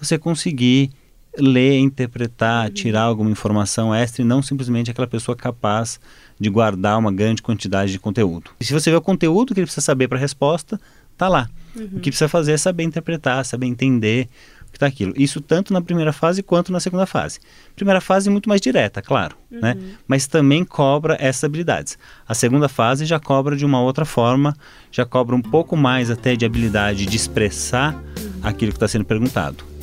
você 0.00 0.16
conseguir 0.16 0.90
ler, 1.38 1.78
interpretar, 1.78 2.68
uhum. 2.68 2.74
tirar 2.74 3.02
alguma 3.02 3.30
informação 3.30 3.94
extra 3.94 4.22
e 4.22 4.24
não 4.24 4.42
simplesmente 4.42 4.90
aquela 4.90 5.06
pessoa 5.06 5.36
capaz 5.36 6.00
de 6.38 6.48
guardar 6.48 6.98
uma 6.98 7.12
grande 7.12 7.42
quantidade 7.42 7.92
de 7.92 7.98
conteúdo. 7.98 8.50
E 8.60 8.64
se 8.64 8.72
você 8.72 8.90
vê 8.90 8.96
o 8.96 9.00
conteúdo 9.00 9.54
que 9.54 9.60
ele 9.60 9.66
precisa 9.66 9.84
saber 9.84 10.08
para 10.08 10.18
a 10.18 10.20
resposta, 10.20 10.80
tá 11.16 11.28
lá. 11.28 11.48
Uhum. 11.74 11.84
O 11.84 12.00
que 12.00 12.10
precisa 12.10 12.28
fazer 12.28 12.52
é 12.52 12.56
saber 12.56 12.84
interpretar, 12.84 13.44
saber 13.44 13.66
entender 13.66 14.28
que 14.76 14.84
está 14.84 14.86
aquilo. 14.86 15.14
Isso 15.16 15.40
tanto 15.40 15.72
na 15.72 15.80
primeira 15.80 16.12
fase 16.12 16.42
quanto 16.42 16.70
na 16.70 16.78
segunda 16.78 17.06
fase. 17.06 17.40
Primeira 17.74 18.00
fase 18.00 18.28
muito 18.28 18.48
mais 18.48 18.60
direta, 18.60 19.00
claro, 19.00 19.36
uhum. 19.50 19.60
né? 19.60 19.76
Mas 20.06 20.26
também 20.26 20.64
cobra 20.64 21.16
essas 21.18 21.44
habilidades. 21.44 21.98
A 22.28 22.34
segunda 22.34 22.68
fase 22.68 23.06
já 23.06 23.18
cobra 23.18 23.56
de 23.56 23.64
uma 23.64 23.80
outra 23.80 24.04
forma, 24.04 24.54
já 24.92 25.04
cobra 25.04 25.34
um 25.34 25.42
pouco 25.42 25.76
mais 25.76 26.10
até 26.10 26.36
de 26.36 26.44
habilidade 26.44 27.06
de 27.06 27.16
expressar 27.16 27.94
uhum. 27.94 28.40
aquilo 28.42 28.70
que 28.70 28.76
está 28.76 28.88
sendo 28.88 29.04
perguntado. 29.04 29.75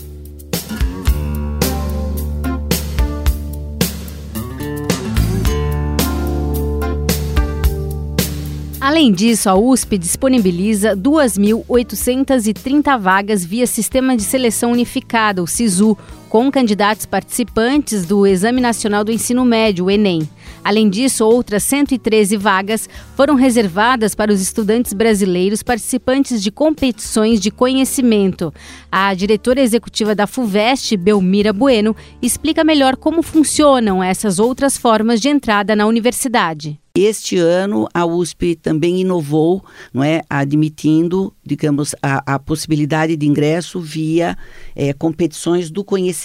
Além 8.84 9.13
disso, 9.13 9.50
a 9.50 9.56
USP 9.56 9.98
disponibiliza 9.98 10.94
2.830 10.94 13.00
vagas 13.00 13.46
via 13.46 13.66
Sistema 13.66 14.13
de 14.13 14.24
Seleção 14.24 14.74
Unificada, 14.74 15.42
o 15.42 15.48
SISU, 15.48 15.98
com 16.34 16.50
candidatos 16.50 17.06
participantes 17.06 18.08
do 18.08 18.25
Exame 18.25 18.60
Nacional 18.60 19.04
do 19.04 19.12
Ensino 19.12 19.46
Médio, 19.46 19.86
o 19.86 19.92
Enem. 19.92 20.28
Além 20.63 20.90
disso, 20.90 21.24
outras 21.24 21.62
113 21.62 22.38
vagas 22.38 22.90
foram 23.16 23.36
reservadas 23.36 24.16
para 24.16 24.34
os 24.34 24.42
estudantes 24.42 24.94
brasileiros 24.94 25.62
participantes 25.62 26.42
de 26.42 26.50
competições 26.50 27.40
de 27.40 27.52
conhecimento. 27.52 28.52
A 28.92 29.13
diretora 29.13 29.62
executiva 29.62 30.16
da 30.16 30.25
FUVEST, 30.25 30.98
Belmira 30.98 31.54
Bueno, 31.54 31.96
explica 32.20 32.63
melhor 32.63 32.98
como 32.98 33.22
funcionam 33.22 34.04
essas 34.04 34.40
outras 34.40 34.75
formas 34.75 35.22
de 35.22 35.30
entrada 35.30 35.75
na 35.75 35.86
universidade. 35.86 36.80
Este 36.96 37.40
ano 37.40 37.88
a 37.92 38.06
USP 38.06 38.56
também 38.56 39.02
inovou, 39.02 39.66
não 39.92 40.04
é, 40.04 40.22
admitindo, 40.30 41.34
digamos, 41.44 41.96
a, 42.04 42.36
a 42.36 42.38
possibilidade 42.38 43.16
de 43.16 43.25
ingresso 43.25 43.80
via 43.80 44.38
é, 44.75 44.94
competições 44.94 45.72
do 45.72 45.84
conhecimento, 45.84 46.23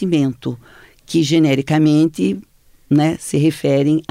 que 1.06 1.22
genericamente 1.22 2.38
né, 2.90 3.16
se 3.18 3.36
referem 3.36 4.02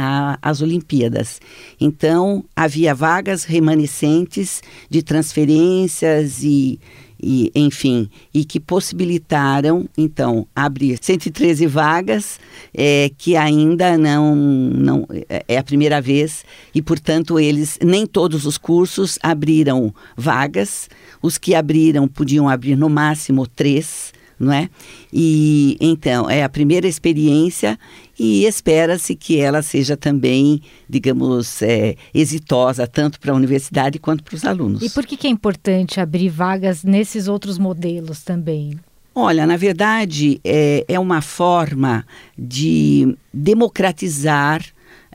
às 0.42 0.62
Olimpíadas. 0.62 1.40
Então, 1.80 2.44
havia 2.56 2.94
vagas 2.94 3.44
remanescentes 3.44 4.62
de 4.90 5.02
transferências 5.02 6.44
e 6.44 6.80
e 7.20 7.52
enfim, 7.56 8.10
e 8.32 8.46
que 8.46 8.60
possibilitaram 8.60 9.90
então 9.98 10.48
abrir 10.56 11.00
113 11.02 11.66
vagas 11.66 12.40
é, 12.72 13.10
que 13.18 13.36
ainda 13.36 13.98
não 13.98 14.36
não 14.36 15.08
é, 15.28 15.44
é 15.48 15.58
a 15.58 15.64
primeira 15.64 16.00
vez 16.00 16.46
e 16.76 16.82
portanto 16.82 17.40
eles 17.40 17.80
nem 17.84 18.06
todos 18.06 18.46
os 18.46 18.58
cursos 18.58 19.18
abriram 19.24 19.92
vagas, 20.16 20.90
os 21.20 21.40
que 21.40 21.56
abriram 21.56 22.08
podiam 22.08 22.48
abrir 22.48 22.76
no 22.76 22.88
máximo 22.88 23.48
três 23.48 24.14
não 24.40 24.52
é? 24.52 24.70
E 25.12 25.78
então 25.80 26.30
é 26.30 26.44
a 26.44 26.50
primeira 26.50 26.88
experiência 26.88 27.78
e 28.20 28.46
espera-se 28.46 29.16
que 29.16 29.40
ela 29.40 29.62
seja 29.62 29.96
também, 29.96 30.62
digamos, 30.90 31.62
é, 31.62 31.96
exitosa 32.14 32.88
tanto 32.88 33.20
para 33.20 33.32
a 33.32 33.36
universidade 33.36 34.00
quanto 34.00 34.24
para 34.24 34.36
os 34.36 34.46
alunos. 34.46 34.82
E 34.82 34.90
por 34.90 35.06
que, 35.06 35.18
que 35.18 35.28
é 35.28 35.30
importante 35.30 36.00
abrir 36.00 36.30
vagas 36.30 36.84
nesses 36.84 37.28
outros 37.28 37.58
modelos 37.58 38.24
também? 38.24 38.78
Olha, 39.14 39.48
na 39.48 39.58
verdade, 39.58 40.40
é, 40.44 40.86
é 40.88 41.00
uma 41.00 41.22
forma 41.22 42.06
de 42.38 43.18
democratizar 43.34 44.64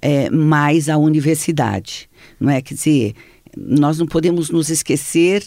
é, 0.00 0.28
mais 0.28 0.88
a 0.88 0.96
universidade, 0.96 2.10
não 2.40 2.50
é? 2.50 2.60
Quer 2.60 2.74
dizer, 2.74 3.14
nós 3.56 3.98
não 3.98 4.06
podemos 4.06 4.50
nos 4.50 4.70
esquecer 4.70 5.44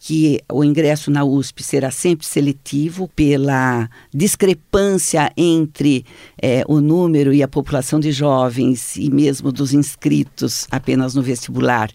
que 0.00 0.40
o 0.50 0.62
ingresso 0.62 1.10
na 1.10 1.24
USP 1.24 1.62
será 1.62 1.90
sempre 1.90 2.26
seletivo 2.26 3.08
pela 3.14 3.88
discrepância 4.14 5.32
entre 5.36 6.04
é, 6.40 6.64
o 6.68 6.80
número 6.80 7.32
e 7.32 7.42
a 7.42 7.48
população 7.48 7.98
de 7.98 8.12
jovens 8.12 8.96
e 8.96 9.10
mesmo 9.10 9.50
dos 9.50 9.72
inscritos 9.72 10.66
apenas 10.70 11.14
no 11.14 11.22
vestibular 11.22 11.90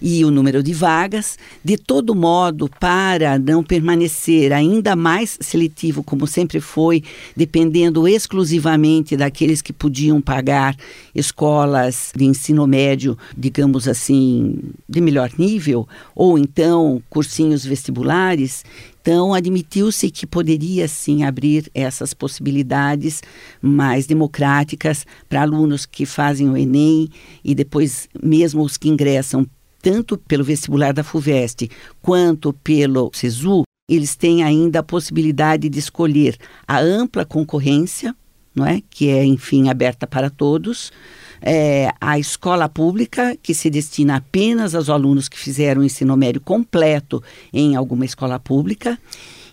e 0.00 0.24
o 0.24 0.30
número 0.30 0.62
de 0.62 0.72
vagas. 0.72 1.36
De 1.64 1.76
todo 1.76 2.14
modo, 2.14 2.70
para 2.80 3.38
não 3.38 3.62
permanecer 3.62 4.52
ainda 4.52 4.94
mais 4.94 5.36
seletivo, 5.40 6.02
como 6.02 6.26
sempre 6.26 6.60
foi, 6.60 7.02
dependendo 7.36 8.06
exclusivamente 8.06 9.16
daqueles 9.16 9.60
que 9.60 9.72
podiam 9.72 10.20
pagar 10.20 10.76
escolas 11.14 12.12
de 12.14 12.24
ensino 12.24 12.66
médio, 12.66 13.18
digamos 13.36 13.88
assim, 13.88 14.58
de 14.88 15.00
melhor 15.00 15.30
nível, 15.36 15.88
ou 16.14 16.38
então 16.38 17.02
cursinhos 17.10 17.47
vestibulares, 17.64 18.64
então, 19.00 19.32
admitiu-se 19.32 20.10
que 20.10 20.26
poderia 20.26 20.86
sim 20.86 21.24
abrir 21.24 21.70
essas 21.74 22.12
possibilidades 22.12 23.22
mais 23.62 24.06
democráticas 24.06 25.06
para 25.26 25.40
alunos 25.40 25.86
que 25.86 26.04
fazem 26.04 26.50
o 26.50 26.56
Enem 26.56 27.08
e 27.42 27.54
depois, 27.54 28.06
mesmo 28.22 28.62
os 28.62 28.76
que 28.76 28.90
ingressam 28.90 29.46
tanto 29.80 30.18
pelo 30.18 30.44
vestibular 30.44 30.92
da 30.92 31.02
FUVEST 31.02 31.70
quanto 32.02 32.52
pelo 32.52 33.10
SISU, 33.14 33.62
eles 33.88 34.14
têm 34.14 34.42
ainda 34.42 34.80
a 34.80 34.82
possibilidade 34.82 35.70
de 35.70 35.78
escolher 35.78 36.36
a 36.66 36.78
ampla 36.78 37.24
concorrência, 37.24 38.14
não 38.58 38.66
é? 38.66 38.82
que 38.90 39.08
é, 39.08 39.24
enfim, 39.24 39.68
aberta 39.68 40.06
para 40.06 40.28
todos, 40.28 40.92
é, 41.40 41.92
a 42.00 42.18
escola 42.18 42.68
pública, 42.68 43.36
que 43.40 43.54
se 43.54 43.70
destina 43.70 44.16
apenas 44.16 44.74
aos 44.74 44.90
alunos 44.90 45.28
que 45.28 45.38
fizeram 45.38 45.82
o 45.82 45.84
ensino 45.84 46.16
médio 46.16 46.40
completo 46.40 47.22
em 47.52 47.76
alguma 47.76 48.04
escola 48.04 48.38
pública, 48.40 48.98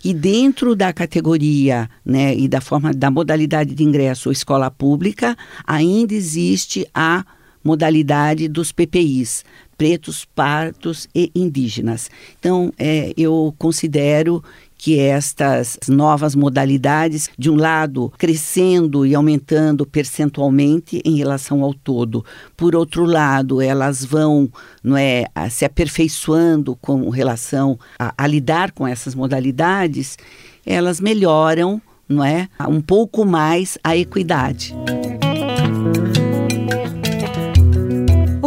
e 0.04 0.14
dentro 0.14 0.76
da 0.76 0.92
categoria 0.92 1.90
né, 2.04 2.36
e 2.36 2.48
da 2.48 2.62
forma 2.62 2.94
da 2.94 3.10
modalidade 3.10 3.74
de 3.74 3.84
ingresso 3.84 4.32
escola 4.32 4.70
pública, 4.70 5.38
ainda 5.66 6.14
existe 6.14 6.88
a 6.94 7.26
modalidade 7.64 8.48
dos 8.48 8.72
PPIs, 8.72 9.44
pretos, 9.76 10.24
partos 10.24 11.08
e 11.14 11.32
indígenas. 11.34 12.12
Então, 12.40 12.72
é, 12.78 13.14
eu 13.18 13.54
considero 13.58 14.44
que 14.86 15.00
estas 15.00 15.80
novas 15.88 16.36
modalidades, 16.36 17.28
de 17.40 17.50
um 17.50 17.56
lado, 17.56 18.14
crescendo 18.20 19.04
e 19.04 19.16
aumentando 19.16 19.84
percentualmente 19.84 21.02
em 21.04 21.16
relação 21.16 21.64
ao 21.64 21.74
todo, 21.74 22.24
por 22.56 22.76
outro 22.76 23.04
lado, 23.04 23.60
elas 23.60 24.06
vão 24.06 24.48
não 24.84 24.96
é, 24.96 25.26
se 25.50 25.66
aperfeiçoando 25.66 26.76
com 26.76 27.10
relação 27.10 27.80
a, 27.98 28.14
a 28.16 28.28
lidar 28.28 28.74
com 28.74 28.88
essas 28.88 29.16
modalidades, 29.16 30.20
elas 30.64 31.02
melhoram 31.02 31.82
não 32.08 32.24
é, 32.24 32.48
um 32.70 32.80
pouco 32.80 33.26
mais 33.26 33.80
a 33.84 33.98
equidade. 33.98 34.72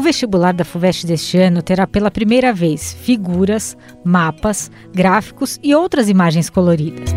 Vestibular 0.08 0.54
da 0.54 0.64
FUVEST 0.64 1.06
deste 1.06 1.36
ano 1.36 1.60
terá 1.60 1.86
pela 1.86 2.10
primeira 2.10 2.50
vez 2.50 2.94
figuras, 2.94 3.76
mapas, 4.02 4.70
gráficos 4.90 5.58
e 5.62 5.74
outras 5.74 6.08
imagens 6.08 6.48
coloridas. 6.48 7.10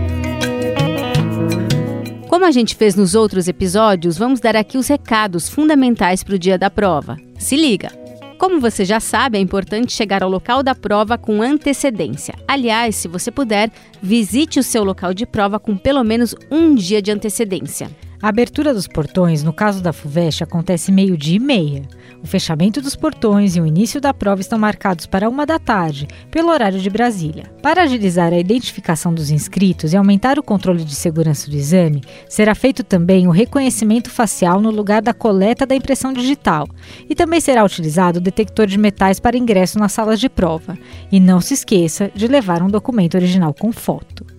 Como 2.27 2.43
a 2.43 2.51
gente 2.51 2.75
fez 2.75 2.93
nos 2.93 3.15
outros 3.15 3.47
episódios, 3.47 4.17
vamos 4.17 4.41
dar 4.41 4.57
aqui 4.57 4.77
os 4.77 4.89
recados 4.89 5.47
fundamentais 5.47 6.21
para 6.21 6.35
o 6.35 6.39
dia 6.39 6.57
da 6.57 6.69
prova. 6.69 7.15
Se 7.39 7.55
liga! 7.55 7.89
Como 8.37 8.59
você 8.59 8.83
já 8.83 8.99
sabe, 8.99 9.37
é 9.37 9.41
importante 9.41 9.93
chegar 9.93 10.21
ao 10.21 10.29
local 10.29 10.61
da 10.61 10.75
prova 10.75 11.17
com 11.17 11.41
antecedência. 11.41 12.33
Aliás, 12.45 12.97
se 12.97 13.07
você 13.07 13.31
puder, 13.31 13.71
visite 14.01 14.59
o 14.59 14.63
seu 14.63 14.83
local 14.83 15.13
de 15.13 15.25
prova 15.25 15.59
com 15.59 15.77
pelo 15.77 16.03
menos 16.03 16.35
um 16.49 16.75
dia 16.75 17.01
de 17.01 17.11
antecedência. 17.11 17.89
A 18.21 18.29
abertura 18.29 18.71
dos 18.71 18.87
portões, 18.87 19.41
no 19.41 19.51
caso 19.51 19.81
da 19.81 19.91
FUVEST, 19.91 20.43
acontece 20.43 20.91
meio-dia 20.91 21.37
e 21.37 21.39
meia. 21.39 21.81
O 22.21 22.27
fechamento 22.27 22.79
dos 22.79 22.95
portões 22.95 23.55
e 23.55 23.61
o 23.61 23.65
início 23.65 23.99
da 23.99 24.13
prova 24.13 24.41
estão 24.41 24.59
marcados 24.59 25.07
para 25.07 25.27
uma 25.27 25.43
da 25.43 25.57
tarde, 25.57 26.07
pelo 26.29 26.51
horário 26.51 26.79
de 26.79 26.87
Brasília. 26.87 27.45
Para 27.63 27.81
agilizar 27.81 28.31
a 28.31 28.37
identificação 28.37 29.11
dos 29.11 29.31
inscritos 29.31 29.91
e 29.91 29.97
aumentar 29.97 30.37
o 30.37 30.43
controle 30.43 30.83
de 30.83 30.93
segurança 30.93 31.49
do 31.49 31.55
exame, 31.55 32.03
será 32.29 32.53
feito 32.53 32.83
também 32.83 33.27
o 33.27 33.31
reconhecimento 33.31 34.11
facial 34.11 34.61
no 34.61 34.69
lugar 34.69 35.01
da 35.01 35.15
coleta 35.15 35.65
da 35.65 35.75
impressão 35.75 36.13
digital. 36.13 36.67
E 37.09 37.15
também 37.15 37.41
será 37.41 37.65
utilizado 37.65 38.19
o 38.19 38.21
detector 38.21 38.67
de 38.67 38.77
metais 38.77 39.19
para 39.19 39.35
ingresso 39.35 39.79
nas 39.79 39.93
salas 39.93 40.19
de 40.19 40.29
prova. 40.29 40.77
E 41.11 41.19
não 41.19 41.41
se 41.41 41.55
esqueça 41.55 42.11
de 42.13 42.27
levar 42.27 42.61
um 42.61 42.69
documento 42.69 43.15
original 43.15 43.51
com 43.51 43.71
foto. 43.71 44.30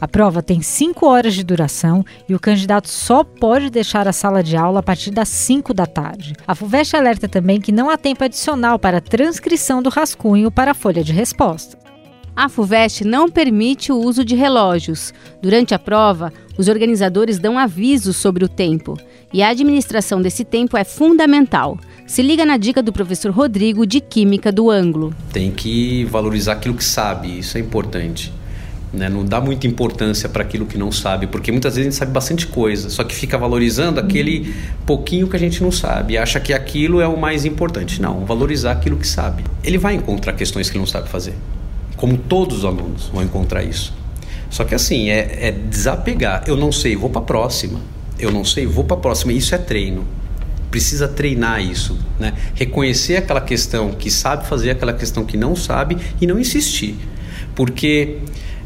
A 0.00 0.06
prova 0.06 0.42
tem 0.42 0.62
5 0.62 1.06
horas 1.06 1.34
de 1.34 1.42
duração 1.42 2.04
e 2.28 2.34
o 2.34 2.38
candidato 2.38 2.88
só 2.88 3.24
pode 3.24 3.68
deixar 3.68 4.06
a 4.06 4.12
sala 4.12 4.42
de 4.42 4.56
aula 4.56 4.78
a 4.78 4.82
partir 4.82 5.10
das 5.10 5.28
5 5.28 5.74
da 5.74 5.86
tarde. 5.86 6.34
A 6.46 6.54
FUVEST 6.54 6.94
alerta 6.94 7.28
também 7.28 7.60
que 7.60 7.72
não 7.72 7.90
há 7.90 7.96
tempo 7.96 8.22
adicional 8.22 8.78
para 8.78 8.98
a 8.98 9.00
transcrição 9.00 9.82
do 9.82 9.90
rascunho 9.90 10.50
para 10.50 10.70
a 10.70 10.74
folha 10.74 11.02
de 11.02 11.12
resposta. 11.12 11.76
A 12.36 12.48
FUVEST 12.48 13.04
não 13.04 13.28
permite 13.28 13.90
o 13.90 13.98
uso 13.98 14.24
de 14.24 14.36
relógios. 14.36 15.12
Durante 15.42 15.74
a 15.74 15.78
prova, 15.78 16.32
os 16.56 16.68
organizadores 16.68 17.40
dão 17.40 17.58
avisos 17.58 18.16
sobre 18.16 18.44
o 18.44 18.48
tempo. 18.48 18.96
E 19.32 19.42
a 19.42 19.48
administração 19.48 20.22
desse 20.22 20.44
tempo 20.44 20.76
é 20.76 20.84
fundamental. 20.84 21.76
Se 22.06 22.22
liga 22.22 22.46
na 22.46 22.56
dica 22.56 22.80
do 22.80 22.92
professor 22.92 23.32
Rodrigo 23.32 23.84
de 23.84 24.00
Química 24.00 24.52
do 24.52 24.70
Ângulo. 24.70 25.12
Tem 25.32 25.50
que 25.50 26.04
valorizar 26.04 26.52
aquilo 26.52 26.76
que 26.76 26.84
sabe, 26.84 27.40
isso 27.40 27.58
é 27.58 27.60
importante. 27.60 28.32
Né? 28.92 29.08
Não 29.08 29.24
dá 29.24 29.40
muita 29.40 29.66
importância 29.66 30.28
para 30.28 30.42
aquilo 30.42 30.64
que 30.64 30.78
não 30.78 30.90
sabe, 30.90 31.26
porque 31.26 31.52
muitas 31.52 31.74
vezes 31.74 31.88
a 31.88 31.90
gente 31.90 31.98
sabe 31.98 32.12
bastante 32.12 32.46
coisa, 32.46 32.88
só 32.88 33.04
que 33.04 33.14
fica 33.14 33.36
valorizando 33.36 34.00
aquele 34.00 34.54
pouquinho 34.86 35.28
que 35.28 35.36
a 35.36 35.38
gente 35.38 35.62
não 35.62 35.70
sabe 35.70 36.16
acha 36.16 36.40
que 36.40 36.54
aquilo 36.54 37.00
é 37.00 37.06
o 37.06 37.18
mais 37.18 37.44
importante. 37.44 38.00
Não, 38.00 38.24
valorizar 38.24 38.72
aquilo 38.72 38.96
que 38.96 39.06
sabe. 39.06 39.44
Ele 39.62 39.76
vai 39.76 39.94
encontrar 39.94 40.32
questões 40.32 40.70
que 40.70 40.78
não 40.78 40.86
sabe 40.86 41.08
fazer, 41.08 41.34
como 41.96 42.16
todos 42.16 42.58
os 42.58 42.64
alunos 42.64 43.10
vão 43.12 43.22
encontrar 43.22 43.62
isso. 43.62 43.92
Só 44.50 44.64
que 44.64 44.74
assim, 44.74 45.10
é, 45.10 45.48
é 45.48 45.52
desapegar. 45.52 46.44
Eu 46.46 46.56
não 46.56 46.72
sei, 46.72 46.96
vou 46.96 47.10
para 47.10 47.20
a 47.20 47.24
próxima. 47.24 47.80
Eu 48.18 48.32
não 48.32 48.44
sei, 48.44 48.66
vou 48.66 48.84
para 48.84 48.96
a 48.96 49.00
próxima. 49.00 49.32
Isso 49.32 49.54
é 49.54 49.58
treino. 49.58 50.06
Precisa 50.70 51.08
treinar 51.08 51.62
isso, 51.62 51.96
né? 52.18 52.34
Reconhecer 52.54 53.16
aquela 53.16 53.40
questão 53.40 53.92
que 53.92 54.10
sabe 54.10 54.46
fazer, 54.46 54.70
aquela 54.70 54.92
questão 54.92 55.24
que 55.24 55.36
não 55.36 55.56
sabe 55.56 55.96
e 56.20 56.26
não 56.26 56.38
insistir. 56.38 56.96
Porque 57.54 58.18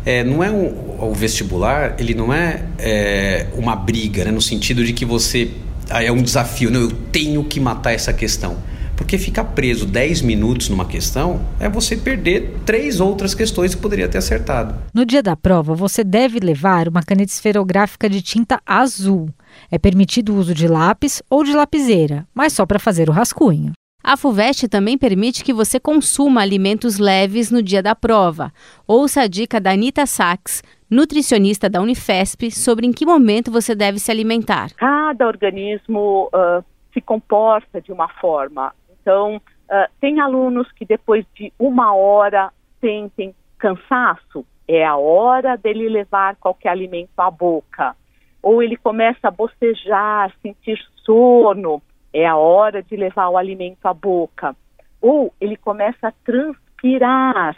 é, 0.05 0.25
não 0.25 0.43
é 0.43 0.51
um, 0.51 0.97
o 1.01 1.13
vestibular, 1.15 1.97
ele 1.99 2.15
não 2.15 2.33
é, 2.33 2.65
é 2.79 3.47
uma 3.55 3.77
briga, 3.77 4.25
né, 4.25 4.31
no 4.31 4.43
sentido 4.43 4.85
de 4.85 4.93
que 4.93 5.05
você 5.05 5.51
é 5.89 6.11
um 6.11 6.23
desafio, 6.23 6.71
não, 6.71 6.81
eu 6.81 6.91
tenho 6.91 7.43
que 7.45 7.61
matar 7.61 7.93
essa 7.93 8.13
questão. 8.13 8.57
Porque 8.97 9.19
ficar 9.19 9.45
preso 9.45 9.87
10 9.87 10.23
minutos 10.23 10.69
numa 10.69 10.85
questão 10.85 11.41
é 11.59 11.69
você 11.69 11.97
perder 11.97 12.59
três 12.65 13.01
outras 13.01 13.35
questões 13.35 13.75
que 13.75 13.81
poderia 13.81 14.07
ter 14.07 14.19
acertado. 14.19 14.75
No 14.95 15.05
dia 15.05 15.23
da 15.23 15.35
prova, 15.35 15.75
você 15.75 16.05
deve 16.05 16.39
levar 16.39 16.89
uma 16.89 17.03
caneta 17.03 17.33
esferográfica 17.33 18.09
de 18.09 18.23
tinta 18.23 18.61
azul. 18.65 19.29
É 19.71 19.79
permitido 19.79 20.33
o 20.33 20.37
uso 20.37 20.55
de 20.55 20.69
lápis 20.69 21.23
ou 21.29 21.43
de 21.43 21.53
lapiseira, 21.53 22.27
mas 22.35 22.53
só 22.53 22.65
para 22.65 22.79
fazer 22.79 23.09
o 23.09 23.13
rascunho. 23.13 23.73
A 24.05 24.17
FUVEST 24.17 24.69
também 24.69 24.99
permite 24.99 25.45
que 25.45 25.53
você 25.53 25.79
consuma 25.79 26.43
alimentos 26.43 26.99
leves 26.99 27.53
no 27.53 27.63
dia 27.63 27.81
da 27.81 27.95
prova. 27.95 28.53
Ouça 28.87 29.23
a 29.23 29.29
dica 29.29 29.61
da 29.61 29.71
Anitta 29.71 30.07
Sachs, 30.07 30.61
nutricionista 30.91 31.71
da 31.71 31.81
Unifesp, 31.81 32.51
sobre 32.51 32.85
em 32.85 32.93
que 32.93 33.07
momento 33.07 33.53
você 33.53 33.77
deve 33.77 34.01
se 34.01 34.11
alimentar. 34.11 34.75
Cada 34.75 35.25
organismo 35.25 36.29
uh, 36.35 36.65
se 36.93 37.01
comporta 37.01 37.81
de 37.81 37.93
uma 37.93 38.09
forma. 38.09 38.75
Então, 39.01 39.37
uh, 39.37 39.91
tem 40.01 40.19
alunos 40.19 40.71
que 40.73 40.85
depois 40.85 41.25
de 41.37 41.53
uma 41.57 41.95
hora 41.95 42.51
sentem 42.81 43.33
cansaço, 43.57 44.45
é 44.67 44.85
a 44.85 44.97
hora 44.97 45.55
dele 45.55 45.89
levar 45.89 46.35
qualquer 46.37 46.71
alimento 46.71 47.11
à 47.19 47.31
boca. 47.31 47.95
Ou 48.43 48.61
ele 48.61 48.77
começa 48.77 49.29
a 49.29 49.31
bocejar, 49.31 50.33
sentir 50.43 50.77
sono 51.05 51.81
é 52.13 52.27
a 52.27 52.37
hora 52.37 52.83
de 52.83 52.97
levar 52.97 53.29
o 53.29 53.37
alimento 53.37 53.87
à 53.87 53.95
boca. 53.95 54.55
Ou 55.01 55.33
ele 55.41 55.57
começa 55.57 56.09
a 56.09 56.13
transpirar, 56.25 57.57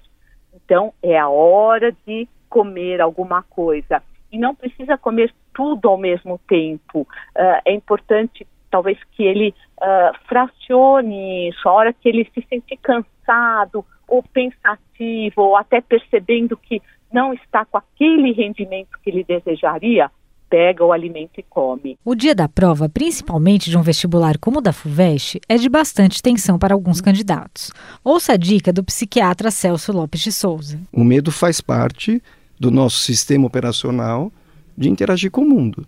então 0.55 0.93
é 1.03 1.19
a 1.19 1.29
hora 1.29 1.95
de 2.07 2.29
comer 2.49 3.01
alguma 3.01 3.43
coisa. 3.43 4.03
E 4.31 4.38
não 4.38 4.55
precisa 4.55 4.97
comer 4.97 5.33
tudo 5.53 5.88
ao 5.88 5.99
mesmo 5.99 6.38
tempo. 6.49 7.01
Uh, 7.01 7.61
é 7.64 7.73
importante, 7.73 8.47
talvez, 8.71 8.99
que 9.12 9.23
ele 9.23 9.55
uh, 9.81 10.19
fracione 10.27 11.49
isso, 11.49 11.69
a 11.69 11.73
hora 11.73 11.93
que 11.93 12.09
ele 12.09 12.31
se 12.35 12.45
sentir 12.49 12.77
cansado 12.79 13.85
ou 14.09 14.23
pensativo, 14.23 15.43
ou 15.43 15.57
até 15.57 15.81
percebendo 15.81 16.57
que 16.57 16.81
não 17.12 17.33
está 17.33 17.64
com 17.64 17.79
aquele 17.79 18.33
rendimento 18.33 18.99
que 19.03 19.11
ele 19.11 19.25
desejaria, 19.25 20.11
pega 20.55 20.85
o 20.85 20.93
alimento 20.93 21.40
e 21.40 21.43
come. 21.43 21.99
O 22.05 22.14
dia 22.14 22.33
da 22.33 22.49
prova, 22.49 22.88
principalmente 22.88 23.69
de 23.69 23.77
um 23.77 23.83
vestibular 23.83 24.38
como 24.38 24.59
o 24.59 24.61
da 24.61 24.73
FUVEST, 24.73 25.40
é 25.49 25.57
de 25.57 25.69
bastante 25.69 26.23
tensão 26.23 26.61
para 26.61 26.73
alguns 26.73 27.01
candidatos. 27.01 27.73
Ouça 28.05 28.35
a 28.35 28.37
dica 28.37 28.73
do 28.73 28.85
psiquiatra 28.85 29.51
Celso 29.51 29.90
Lopes 29.90 30.21
de 30.21 30.31
Souza. 30.31 30.79
O 30.93 31.03
medo 31.03 31.33
faz 31.33 31.61
parte 31.61 32.23
do 32.57 32.71
nosso 32.71 33.01
sistema 33.01 33.49
operacional 33.49 34.31
de 34.79 34.88
interagir 34.88 35.29
com 35.29 35.40
o 35.40 35.49
mundo. 35.49 35.85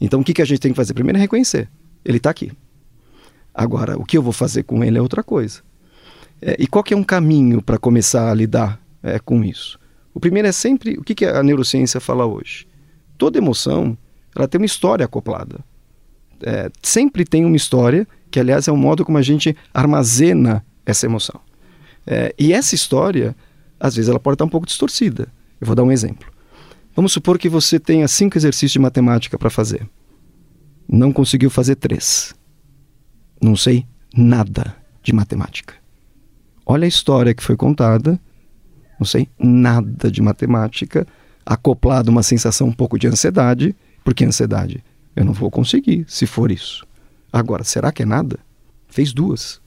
Então, 0.00 0.20
o 0.20 0.24
que, 0.24 0.32
que 0.32 0.42
a 0.42 0.44
gente 0.44 0.60
tem 0.60 0.70
que 0.70 0.76
fazer? 0.76 0.94
Primeiro 0.94 1.18
é 1.18 1.20
reconhecer. 1.20 1.68
Ele 2.04 2.18
está 2.18 2.30
aqui. 2.30 2.52
Agora, 3.52 3.98
o 3.98 4.04
que 4.04 4.16
eu 4.16 4.22
vou 4.22 4.32
fazer 4.32 4.62
com 4.62 4.84
ele 4.84 4.96
é 4.96 5.02
outra 5.02 5.24
coisa. 5.24 5.60
É, 6.40 6.54
e 6.56 6.68
qual 6.68 6.84
que 6.84 6.94
é 6.94 6.96
um 6.96 7.02
caminho 7.02 7.60
para 7.60 7.78
começar 7.78 8.30
a 8.30 8.34
lidar 8.34 8.80
é, 9.02 9.18
com 9.18 9.42
isso? 9.42 9.76
O 10.14 10.20
primeiro 10.20 10.46
é 10.46 10.52
sempre 10.52 10.92
o 10.98 11.02
que, 11.02 11.16
que 11.16 11.24
a 11.24 11.42
neurociência 11.42 11.98
fala 11.98 12.24
hoje. 12.24 12.64
Toda 13.18 13.38
emoção 13.38 13.98
ela 14.34 14.48
tem 14.48 14.60
uma 14.60 14.66
história 14.66 15.04
acoplada. 15.04 15.60
É, 16.42 16.70
sempre 16.82 17.24
tem 17.24 17.44
uma 17.44 17.56
história, 17.56 18.06
que 18.30 18.40
aliás 18.40 18.68
é 18.68 18.72
o 18.72 18.76
modo 18.76 19.04
como 19.04 19.18
a 19.18 19.22
gente 19.22 19.56
armazena 19.72 20.64
essa 20.84 21.06
emoção. 21.06 21.40
É, 22.06 22.34
e 22.38 22.52
essa 22.52 22.74
história, 22.74 23.34
às 23.78 23.96
vezes, 23.96 24.08
ela 24.08 24.20
pode 24.20 24.34
estar 24.34 24.44
um 24.44 24.48
pouco 24.48 24.66
distorcida. 24.66 25.28
Eu 25.60 25.66
vou 25.66 25.76
dar 25.76 25.82
um 25.82 25.92
exemplo. 25.92 26.30
Vamos 26.94 27.12
supor 27.12 27.38
que 27.38 27.48
você 27.48 27.80
tenha 27.80 28.06
cinco 28.06 28.36
exercícios 28.36 28.72
de 28.72 28.78
matemática 28.78 29.38
para 29.38 29.50
fazer. 29.50 29.88
Não 30.88 31.12
conseguiu 31.12 31.50
fazer 31.50 31.76
três. 31.76 32.34
Não 33.40 33.56
sei 33.56 33.86
nada 34.14 34.76
de 35.02 35.12
matemática. 35.12 35.74
Olha 36.66 36.84
a 36.84 36.88
história 36.88 37.34
que 37.34 37.42
foi 37.42 37.56
contada. 37.56 38.20
Não 38.98 39.06
sei 39.06 39.28
nada 39.38 40.10
de 40.10 40.22
matemática, 40.22 41.06
acoplado 41.44 42.10
uma 42.10 42.22
sensação 42.22 42.68
um 42.68 42.72
pouco 42.72 42.98
de 42.98 43.06
ansiedade 43.06 43.74
porque 44.04 44.24
ansiedade, 44.24 44.84
eu 45.16 45.24
não 45.24 45.32
vou 45.32 45.50
conseguir 45.50 46.04
se 46.06 46.26
for 46.26 46.52
isso. 46.52 46.86
Agora, 47.32 47.64
será 47.64 47.90
que 47.90 48.02
é 48.02 48.06
nada? 48.06 48.38
Fez 48.86 49.12
duas. 49.12 49.60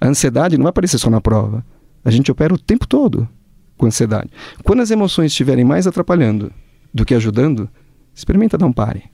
A 0.00 0.08
ansiedade 0.08 0.58
não 0.58 0.64
vai 0.64 0.70
aparecer 0.70 0.98
só 0.98 1.08
na 1.08 1.20
prova. 1.20 1.64
A 2.04 2.10
gente 2.10 2.30
opera 2.30 2.52
o 2.52 2.58
tempo 2.58 2.86
todo 2.86 3.28
com 3.76 3.86
ansiedade. 3.86 4.30
Quando 4.62 4.82
as 4.82 4.90
emoções 4.90 5.30
estiverem 5.30 5.64
mais 5.64 5.86
atrapalhando 5.86 6.52
do 6.92 7.04
que 7.04 7.14
ajudando, 7.14 7.70
experimenta 8.14 8.58
dar 8.58 8.66
um 8.66 8.72
pare. 8.72 9.04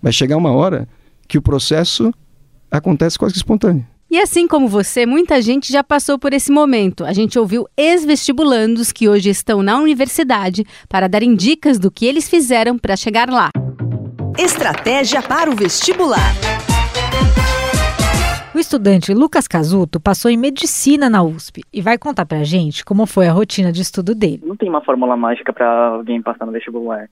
Vai 0.00 0.12
chegar 0.12 0.36
uma 0.36 0.52
hora 0.52 0.88
que 1.26 1.36
o 1.36 1.42
processo 1.42 2.12
acontece 2.70 3.18
quase 3.18 3.34
que 3.34 3.38
espontâneo. 3.38 3.86
E 4.10 4.18
assim 4.18 4.46
como 4.46 4.68
você, 4.68 5.04
muita 5.04 5.42
gente 5.42 5.72
já 5.72 5.82
passou 5.82 6.18
por 6.18 6.32
esse 6.32 6.52
momento. 6.52 7.04
A 7.04 7.12
gente 7.12 7.38
ouviu 7.38 7.66
ex-vestibulandos 7.76 8.92
que 8.92 9.08
hoje 9.08 9.28
estão 9.28 9.62
na 9.62 9.78
universidade 9.78 10.64
para 10.88 11.08
darem 11.08 11.34
dicas 11.34 11.78
do 11.78 11.90
que 11.90 12.06
eles 12.06 12.28
fizeram 12.28 12.78
para 12.78 12.96
chegar 12.96 13.28
lá. 13.28 13.50
Estratégia 14.38 15.22
para 15.22 15.48
o 15.48 15.54
vestibular. 15.54 16.18
O 18.52 18.58
estudante 18.58 19.14
Lucas 19.14 19.46
Casuto 19.46 20.00
passou 20.00 20.28
em 20.28 20.36
medicina 20.36 21.08
na 21.08 21.22
USP 21.22 21.62
e 21.72 21.80
vai 21.80 21.96
contar 21.96 22.26
pra 22.26 22.42
gente 22.42 22.84
como 22.84 23.06
foi 23.06 23.28
a 23.28 23.32
rotina 23.32 23.70
de 23.70 23.80
estudo 23.80 24.12
dele. 24.12 24.42
Não 24.44 24.56
tem 24.56 24.68
uma 24.68 24.80
fórmula 24.80 25.16
mágica 25.16 25.52
para 25.52 25.86
alguém 25.86 26.20
passar 26.20 26.46
no 26.46 26.52
vestibular. 26.52 27.08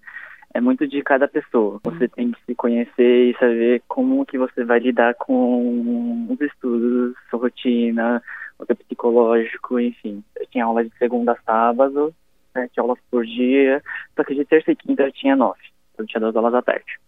é 0.53 0.61
muito 0.61 0.87
de 0.89 1.01
cada 1.03 1.29
pessoa. 1.29 1.79
Você 1.85 2.09
tem 2.09 2.33
que 2.33 2.45
se 2.45 2.57
conhecer 2.57 3.31
e 3.31 3.39
saber 3.39 3.83
como 3.87 4.27
que 4.27 4.37
você 4.37 4.65
vai 4.65 4.81
lidar 4.81 5.15
com 5.15 6.27
os 6.29 6.41
estudos, 6.41 7.15
sua 7.31 7.39
rotina, 7.39 8.21
o 8.59 8.67
seu 8.67 8.75
psicológico, 8.75 9.79
enfim. 9.79 10.25
Eu 10.41 10.47
tinha 10.49 10.65
aula 10.65 10.85
de 10.85 10.91
segunda 10.99 11.33
a 11.33 11.39
sábado, 11.47 12.13
sete 12.53 12.81
aulas 12.81 12.99
por 13.11 13.25
dia, 13.25 13.81
só 14.17 14.25
que 14.25 14.35
de 14.35 14.45
terça 14.45 14.73
e 14.73 14.77
quinta 14.77 15.05
eu 15.05 15.13
tinha 15.13 15.37
nove. 15.37 15.61
Eu 15.97 16.07
tinha 16.07 16.21
duas 16.21 16.35
aulas 16.35 16.55
à 16.55 16.63
tarde. 16.63 17.02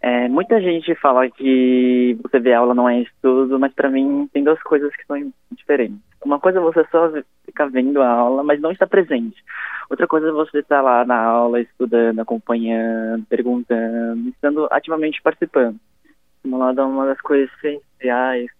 É, 0.00 0.28
muita 0.28 0.60
gente 0.60 0.94
fala 0.96 1.28
que 1.30 2.18
você 2.22 2.38
vê 2.38 2.52
aula 2.52 2.74
não 2.74 2.88
é 2.88 3.00
estudo, 3.00 3.58
mas 3.58 3.72
para 3.72 3.90
mim 3.90 4.28
tem 4.32 4.44
duas 4.44 4.62
coisas 4.62 4.94
que 4.94 5.04
são 5.06 5.32
diferentes. 5.52 5.98
Uma 6.24 6.38
coisa 6.38 6.58
é 6.58 6.62
você 6.62 6.84
só 6.90 7.10
ficar 7.44 7.66
vendo 7.66 8.02
a 8.02 8.08
aula, 8.08 8.42
mas 8.42 8.60
não 8.60 8.70
está 8.70 8.86
presente. 8.86 9.36
Outra 9.88 10.06
coisa 10.06 10.28
é 10.28 10.32
você 10.32 10.58
estar 10.58 10.82
lá 10.82 11.04
na 11.04 11.16
aula, 11.16 11.60
estudando, 11.60 12.20
acompanhando, 12.20 13.24
perguntando, 13.26 14.28
estando 14.28 14.68
ativamente 14.70 15.22
participando. 15.22 15.76
Simulado 16.42 16.80
é 16.80 16.84
uma 16.84 17.06
das 17.06 17.20
coisas 17.20 17.50
essenciais. 17.56 18.50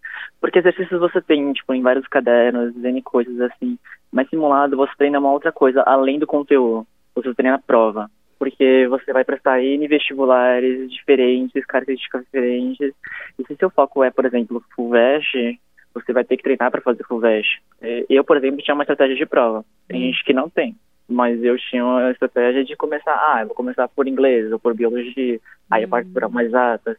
Porque 0.40 0.60
exercícios 0.60 1.00
você 1.00 1.20
tem, 1.20 1.52
tipo, 1.52 1.74
em 1.74 1.82
vários 1.82 2.06
cadernos, 2.06 2.74
N 2.76 3.02
coisas 3.02 3.38
assim. 3.40 3.78
Mas 4.10 4.28
simulado 4.30 4.76
você 4.76 4.92
treina 4.96 5.18
uma 5.18 5.32
outra 5.32 5.52
coisa, 5.52 5.82
além 5.82 6.18
do 6.18 6.26
conteúdo. 6.26 6.86
Você 7.14 7.34
treina 7.34 7.56
a 7.56 7.60
prova 7.60 8.08
porque 8.38 8.86
você 8.88 9.12
vai 9.12 9.24
prestar 9.24 9.62
N 9.62 9.86
vestibulares 9.88 10.90
diferentes, 10.90 11.64
características 11.66 12.24
diferentes. 12.24 12.94
E 13.38 13.44
se 13.46 13.56
seu 13.56 13.70
foco 13.70 14.02
é, 14.04 14.10
por 14.10 14.24
exemplo, 14.24 14.62
FUVEST, 14.74 15.58
você 15.94 16.12
vai 16.12 16.24
ter 16.24 16.36
que 16.36 16.42
treinar 16.42 16.70
para 16.70 16.80
fazer 16.80 17.04
FUVEST. 17.04 17.62
É, 17.80 18.04
eu, 18.08 18.24
por 18.24 18.36
exemplo, 18.36 18.62
tinha 18.62 18.74
uma 18.74 18.82
estratégia 18.82 19.16
de 19.16 19.26
prova. 19.26 19.64
Tem 19.88 20.00
gente 20.00 20.24
que 20.24 20.32
não 20.32 20.48
tem. 20.48 20.76
Mas 21.08 21.42
eu 21.42 21.56
tinha 21.56 21.84
uma 21.84 22.10
estratégia 22.10 22.64
de 22.64 22.76
começar, 22.76 23.14
ah, 23.14 23.40
eu 23.42 23.46
vou 23.46 23.54
começar 23.54 23.86
por 23.88 24.08
inglês 24.08 24.50
ou 24.52 24.58
por 24.58 24.74
biologia, 24.74 25.38
aí 25.70 25.84
eu 25.84 25.88
parto 25.88 26.10
para 26.10 26.28
mais 26.28 26.48
exatas. 26.48 26.96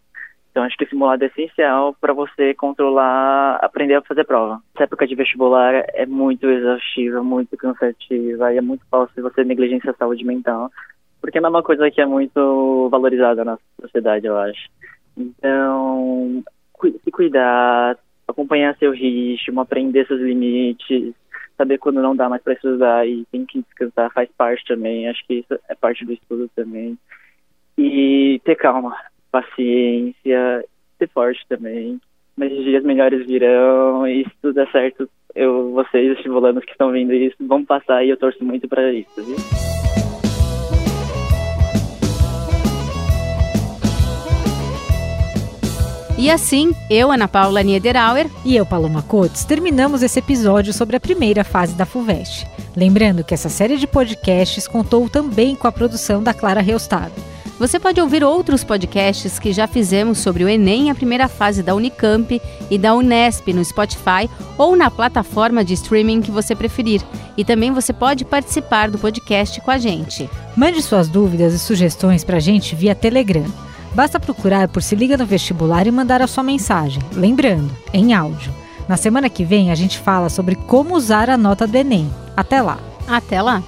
Então 0.49 0.65
acho 0.65 0.75
que 0.75 0.85
o 0.85 0.89
simulado 0.89 1.23
é 1.23 1.27
essencial 1.27 1.95
para 2.01 2.13
você 2.13 2.53
controlar, 2.53 3.57
aprender 3.57 3.95
a 3.95 4.01
fazer 4.01 4.23
prova. 4.23 4.59
Essa 4.73 4.85
época 4.85 5.05
de 5.05 5.13
vestibular 5.13 5.85
é 5.93 6.05
muito 6.07 6.49
exaustiva, 6.49 7.21
muito 7.21 7.55
cansativa 7.57 8.51
e 8.51 8.57
é 8.57 8.61
muito 8.61 8.83
fácil 8.89 9.21
você 9.21 9.43
negligenciar 9.43 9.93
a 9.93 9.97
saúde 9.97 10.25
mental 10.25 10.71
porque 11.21 11.39
não 11.39 11.47
é 11.47 11.49
uma 11.49 11.63
coisa 11.63 11.89
que 11.89 12.01
é 12.01 12.05
muito 12.05 12.87
valorizada 12.89 13.43
na 13.43 13.57
sociedade, 13.81 14.25
eu 14.25 14.37
acho. 14.37 14.69
Então, 15.17 16.43
se 17.03 17.11
cuidar, 17.11 17.97
acompanhar 18.27 18.77
seu 18.77 18.91
ritmo, 18.91 19.61
aprender 19.61 20.05
seus 20.05 20.21
limites, 20.21 21.13
saber 21.57 21.79
quando 21.79 22.01
não 22.01 22.15
dá 22.15 22.29
mais 22.29 22.41
para 22.41 22.53
estudar 22.53 23.07
e 23.07 23.25
tem 23.31 23.45
que 23.45 23.61
descansar 23.61 24.11
faz 24.13 24.29
parte 24.37 24.63
também. 24.65 25.07
Acho 25.07 25.25
que 25.25 25.35
isso 25.35 25.59
é 25.67 25.75
parte 25.75 26.05
do 26.05 26.13
estudo 26.13 26.49
também. 26.55 26.97
E 27.77 28.39
ter 28.43 28.55
calma, 28.55 28.95
paciência, 29.31 30.63
ser 30.97 31.09
forte 31.09 31.43
também. 31.49 31.99
Mas 32.35 32.51
os 32.51 32.63
dias 32.63 32.83
melhores 32.83 33.25
virão 33.25 34.07
e 34.07 34.23
se 34.23 34.31
tudo 34.41 34.53
der 34.53 34.71
certo, 34.71 35.09
eu, 35.33 35.71
vocês, 35.71 36.17
estimulandos 36.17 36.63
que 36.63 36.71
estão 36.71 36.91
vendo 36.91 37.13
isso, 37.13 37.35
vão 37.39 37.65
passar 37.65 38.03
e 38.03 38.09
eu 38.09 38.17
torço 38.17 38.43
muito 38.43 38.67
para 38.67 38.91
isso, 38.93 39.23
viu? 39.23 39.86
E 46.17 46.31
assim, 46.31 46.73
eu, 46.89 47.11
Ana 47.11 47.27
Paula 47.27 47.61
Niederauer 47.61 48.27
e 48.43 48.55
eu, 48.55 48.65
Paloma 48.65 49.03
Cotes, 49.03 49.45
terminamos 49.45 50.01
esse 50.01 50.17
episódio 50.17 50.73
sobre 50.73 50.95
a 50.95 50.99
primeira 50.99 51.43
fase 51.43 51.73
da 51.73 51.85
FUVEST. 51.85 52.47
Lembrando 52.75 53.23
que 53.23 53.35
essa 53.35 53.49
série 53.49 53.77
de 53.77 53.85
podcasts 53.85 54.67
contou 54.67 55.07
também 55.07 55.55
com 55.55 55.67
a 55.67 55.71
produção 55.71 56.23
da 56.23 56.33
Clara 56.33 56.59
Reustado. 56.59 57.13
Você 57.59 57.79
pode 57.79 58.01
ouvir 58.01 58.23
outros 58.23 58.63
podcasts 58.63 59.37
que 59.37 59.53
já 59.53 59.67
fizemos 59.67 60.17
sobre 60.17 60.43
o 60.43 60.49
Enem, 60.49 60.89
a 60.89 60.95
primeira 60.95 61.27
fase 61.27 61.61
da 61.61 61.75
Unicamp 61.75 62.41
e 62.69 62.77
da 62.77 62.95
Unesp 62.95 63.53
no 63.53 63.63
Spotify 63.63 64.27
ou 64.57 64.75
na 64.75 64.89
plataforma 64.89 65.63
de 65.63 65.75
streaming 65.75 66.21
que 66.21 66.31
você 66.31 66.55
preferir. 66.55 67.01
E 67.35 67.45
também 67.45 67.71
você 67.71 67.93
pode 67.93 68.25
participar 68.25 68.89
do 68.89 68.97
podcast 68.97 69.61
com 69.61 69.69
a 69.69 69.77
gente. 69.77 70.27
Mande 70.55 70.81
suas 70.81 71.07
dúvidas 71.07 71.53
e 71.53 71.59
sugestões 71.59 72.23
para 72.23 72.37
a 72.37 72.39
gente 72.39 72.75
via 72.75 72.95
Telegram. 72.95 73.66
Basta 73.97 74.19
procurar 74.19 74.67
por 74.67 74.83
Se 74.83 74.95
Liga 74.95 75.17
no 75.17 75.25
Vestibular 75.25 75.87
e 75.87 75.91
mandar 75.91 76.21
a 76.21 76.27
sua 76.27 76.43
mensagem, 76.43 77.01
lembrando, 77.13 77.75
em 77.91 78.13
áudio. 78.13 78.53
Na 78.87 78.95
semana 78.95 79.27
que 79.27 79.43
vem 79.43 79.71
a 79.71 79.75
gente 79.75 79.97
fala 79.97 80.29
sobre 80.29 80.53
como 80.53 80.93
usar 80.95 81.31
a 81.31 81.35
nota 81.35 81.65
do 81.65 81.75
Enem. 81.75 82.07
Até 82.35 82.61
lá! 82.61 82.77
Até 83.07 83.41
lá! 83.41 83.63